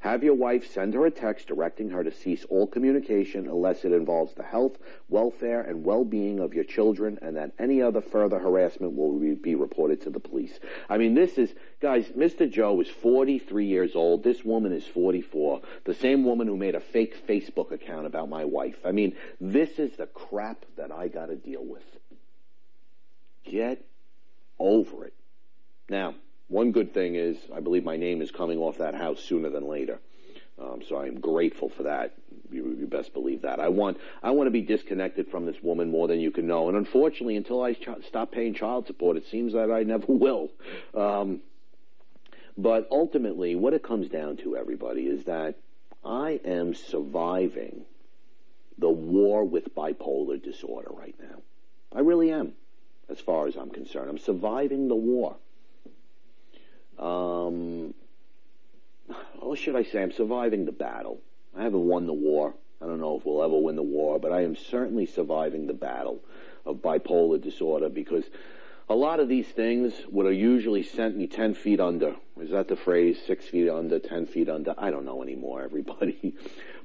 Have 0.00 0.24
your 0.24 0.34
wife 0.34 0.70
send 0.70 0.94
her 0.94 1.06
a 1.06 1.10
text 1.10 1.46
directing 1.46 1.90
her 1.90 2.02
to 2.02 2.10
cease 2.10 2.44
all 2.48 2.66
communication 2.66 3.46
unless 3.46 3.84
it 3.84 3.92
involves 3.92 4.34
the 4.34 4.42
health, 4.42 4.78
welfare, 5.08 5.60
and 5.60 5.84
well-being 5.84 6.38
of 6.40 6.54
your 6.54 6.64
children 6.64 7.18
and 7.20 7.36
that 7.36 7.52
any 7.58 7.82
other 7.82 8.00
further 8.00 8.38
harassment 8.38 8.94
will 8.94 9.18
be 9.36 9.54
reported 9.54 10.00
to 10.02 10.10
the 10.10 10.20
police. 10.20 10.58
I 10.88 10.98
mean, 10.98 11.14
this 11.14 11.38
is, 11.38 11.52
guys, 11.80 12.06
Mr. 12.16 12.50
Joe 12.50 12.80
is 12.80 12.88
43 12.88 13.66
years 13.66 13.94
old. 13.94 14.24
This 14.24 14.44
woman 14.44 14.72
is 14.72 14.86
44. 14.86 15.60
The 15.84 15.94
same 15.94 16.24
woman 16.24 16.46
who 16.46 16.56
made 16.56 16.74
a 16.74 16.80
fake 16.80 17.26
Facebook 17.26 17.70
account 17.70 18.06
about 18.06 18.28
my 18.28 18.44
wife. 18.44 18.78
I 18.84 18.92
mean, 18.92 19.16
this 19.40 19.78
is 19.78 19.96
the 19.96 20.06
crap 20.06 20.64
that 20.76 20.90
I 20.90 21.08
gotta 21.08 21.36
deal 21.36 21.64
with. 21.64 21.84
Get 23.44 23.84
over 24.58 25.04
it. 25.06 25.14
Now, 25.88 26.14
one 26.50 26.72
good 26.72 26.92
thing 26.92 27.14
is 27.14 27.38
I 27.54 27.60
believe 27.60 27.84
my 27.84 27.96
name 27.96 28.20
is 28.20 28.30
coming 28.30 28.58
off 28.58 28.78
that 28.78 28.94
house 28.94 29.20
sooner 29.20 29.48
than 29.48 29.66
later. 29.66 30.00
Um, 30.60 30.82
so 30.86 30.96
I 30.96 31.06
am 31.06 31.20
grateful 31.20 31.70
for 31.70 31.84
that. 31.84 32.12
You, 32.50 32.76
you, 32.78 32.86
best 32.86 33.14
believe 33.14 33.42
that. 33.42 33.60
I 33.60 33.68
want 33.68 33.98
I 34.22 34.32
want 34.32 34.48
to 34.48 34.50
be 34.50 34.60
disconnected 34.60 35.28
from 35.28 35.46
this 35.46 35.62
woman 35.62 35.90
more 35.90 36.08
than 36.08 36.18
you 36.18 36.32
can 36.32 36.48
know. 36.48 36.68
And 36.68 36.76
unfortunately, 36.76 37.36
until 37.36 37.62
I 37.62 37.74
ch- 37.74 38.04
stop 38.08 38.32
paying 38.32 38.54
child 38.54 38.88
support, 38.88 39.16
it 39.16 39.26
seems 39.28 39.52
that 39.52 39.70
I 39.70 39.84
never 39.84 40.06
will. 40.08 40.50
Um, 40.92 41.40
but 42.58 42.88
ultimately, 42.90 43.54
what 43.54 43.72
it 43.72 43.84
comes 43.84 44.08
down 44.08 44.36
to, 44.38 44.56
everybody, 44.56 45.06
is 45.06 45.24
that 45.24 45.54
I 46.04 46.40
am 46.44 46.74
surviving 46.74 47.84
the 48.76 48.90
war 48.90 49.44
with 49.44 49.74
bipolar 49.74 50.42
disorder 50.42 50.90
right 50.90 51.14
now. 51.20 51.42
I 51.92 52.00
really 52.00 52.32
am, 52.32 52.54
as 53.08 53.20
far 53.20 53.46
as 53.46 53.56
I'm 53.56 53.70
concerned. 53.70 54.10
I'm 54.10 54.18
surviving 54.18 54.88
the 54.88 54.96
war. 54.96 55.36
Um, 57.00 57.94
what 59.40 59.58
should 59.58 59.74
I 59.74 59.82
say? 59.82 60.02
I'm 60.02 60.12
surviving 60.12 60.66
the 60.66 60.72
battle. 60.72 61.20
I 61.56 61.62
haven't 61.62 61.86
won 61.86 62.06
the 62.06 62.12
war. 62.12 62.54
I 62.80 62.86
don't 62.86 63.00
know 63.00 63.18
if 63.18 63.26
we'll 63.26 63.42
ever 63.42 63.58
win 63.58 63.76
the 63.76 63.82
war, 63.82 64.18
but 64.18 64.32
I 64.32 64.42
am 64.42 64.54
certainly 64.54 65.06
surviving 65.06 65.66
the 65.66 65.74
battle 65.74 66.20
of 66.64 66.76
bipolar 66.76 67.40
disorder 67.40 67.88
because 67.88 68.24
a 68.88 68.94
lot 68.94 69.20
of 69.20 69.28
these 69.28 69.46
things 69.48 69.94
would 70.10 70.26
have 70.26 70.34
usually 70.34 70.82
sent 70.82 71.16
me 71.16 71.26
10 71.26 71.54
feet 71.54 71.80
under. 71.80 72.16
Is 72.40 72.50
that 72.50 72.68
the 72.68 72.76
phrase? 72.76 73.20
Six 73.26 73.46
feet 73.46 73.68
under, 73.68 73.98
10 73.98 74.26
feet 74.26 74.48
under? 74.48 74.74
I 74.76 74.90
don't 74.90 75.04
know 75.04 75.22
anymore, 75.22 75.62
everybody. 75.64 76.34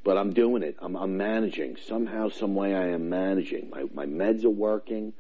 but 0.04 0.17
I'm 0.17 0.34
doing 0.34 0.63
it. 0.63 0.75
I'm, 0.80 0.95
I'm 0.95 1.17
managing. 1.17 1.78
Somehow, 1.78 2.30
some 2.30 2.56
way 2.56 2.75
I 2.75 2.88
am 2.88 3.10
managing. 3.10 3.69
My, 3.69 3.86
my 3.93 4.06
meds 4.06 4.43
are 4.43 4.49
working. 4.49 5.13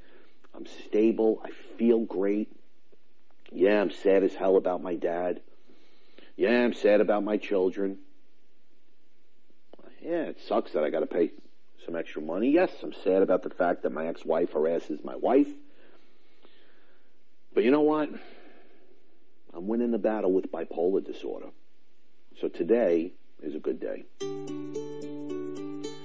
I'm 0.53 0.65
stable. 0.65 1.41
I 1.43 1.49
feel 1.77 1.99
great. 1.99 2.54
Yeah, 3.55 3.81
I'm 3.81 3.89
sad 3.89 4.23
as 4.23 4.35
hell 4.35 4.57
about 4.57 4.83
my 4.83 4.95
dad. 4.95 5.39
Yeah, 6.35 6.65
I'm 6.65 6.73
sad 6.73 6.99
about 6.99 7.23
my 7.23 7.37
children. 7.37 7.99
Yeah, 10.01 10.23
it 10.23 10.41
sucks 10.45 10.73
that 10.73 10.83
I 10.83 10.89
got 10.89 10.99
to 10.99 11.05
pay 11.05 11.31
some 11.85 11.95
extra 11.95 12.21
money. 12.21 12.51
Yes, 12.51 12.69
I'm 12.83 12.91
sad 12.91 13.21
about 13.21 13.43
the 13.43 13.49
fact 13.49 13.83
that 13.83 13.93
my 13.93 14.07
ex-wife 14.07 14.51
harasses 14.51 14.99
my 15.05 15.15
wife. 15.15 15.47
But 17.53 17.63
you 17.63 17.71
know 17.71 17.81
what? 17.81 18.09
I'm 19.53 19.67
winning 19.67 19.91
the 19.91 19.99
battle 19.99 20.33
with 20.33 20.51
bipolar 20.51 21.03
disorder. 21.03 21.47
So 22.41 22.49
today 22.49 23.13
is 23.41 23.55
a 23.55 23.59
good 23.59 23.79
day. 23.79 24.03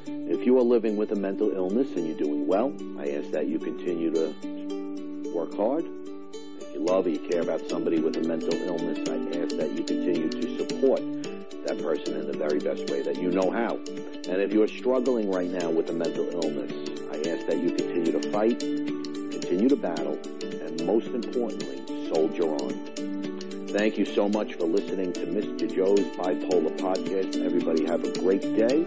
If 0.06 0.46
you 0.46 0.56
are 0.58 0.62
living 0.62 0.96
with 0.96 1.10
a 1.10 1.16
mental 1.16 1.50
illness 1.50 1.88
and 1.96 2.06
you're 2.06 2.16
doing 2.16 2.46
well, 2.46 2.72
I 2.96 3.10
ask 3.10 3.32
that 3.32 3.48
you 3.48 3.58
continue 3.58 4.12
to 4.12 5.32
work 5.34 5.52
hard 5.56 5.84
you 6.72 6.80
love 6.80 7.06
or 7.06 7.10
you 7.10 7.18
care 7.18 7.42
about 7.42 7.68
somebody 7.68 8.00
with 8.00 8.16
a 8.16 8.20
mental 8.20 8.54
illness, 8.54 8.98
I 9.08 9.16
ask 9.40 9.56
that 9.56 9.72
you 9.72 9.84
continue 9.84 10.28
to 10.28 10.58
support 10.58 11.00
that 11.66 11.78
person 11.82 12.16
in 12.16 12.26
the 12.26 12.36
very 12.36 12.58
best 12.58 12.90
way 12.90 13.02
that 13.02 13.20
you 13.20 13.30
know 13.30 13.50
how. 13.50 13.76
And 14.28 14.40
if 14.40 14.52
you're 14.52 14.68
struggling 14.68 15.30
right 15.30 15.50
now 15.50 15.70
with 15.70 15.90
a 15.90 15.92
mental 15.92 16.28
illness, 16.30 16.72
I 17.10 17.16
ask 17.30 17.46
that 17.46 17.58
you 17.58 17.70
continue 17.70 18.12
to 18.12 18.30
fight, 18.30 18.60
continue 18.60 19.68
to 19.68 19.76
battle, 19.76 20.18
and 20.42 20.84
most 20.86 21.08
importantly, 21.08 22.08
soldier 22.08 22.44
on. 22.44 23.66
Thank 23.68 23.98
you 23.98 24.04
so 24.04 24.28
much 24.28 24.54
for 24.54 24.64
listening 24.64 25.12
to 25.12 25.26
Mr. 25.26 25.72
Joe's 25.72 26.00
Bipolar 26.16 26.76
Podcast. 26.78 27.44
Everybody 27.44 27.84
have 27.86 28.04
a 28.04 28.12
great 28.18 28.42
day, 28.42 28.84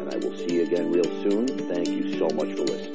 and 0.00 0.12
I 0.12 0.16
will 0.16 0.36
see 0.36 0.54
you 0.54 0.62
again 0.62 0.90
real 0.90 1.04
soon. 1.22 1.46
Thank 1.46 1.88
you 1.88 2.18
so 2.18 2.28
much 2.30 2.52
for 2.56 2.62
listening. 2.62 2.85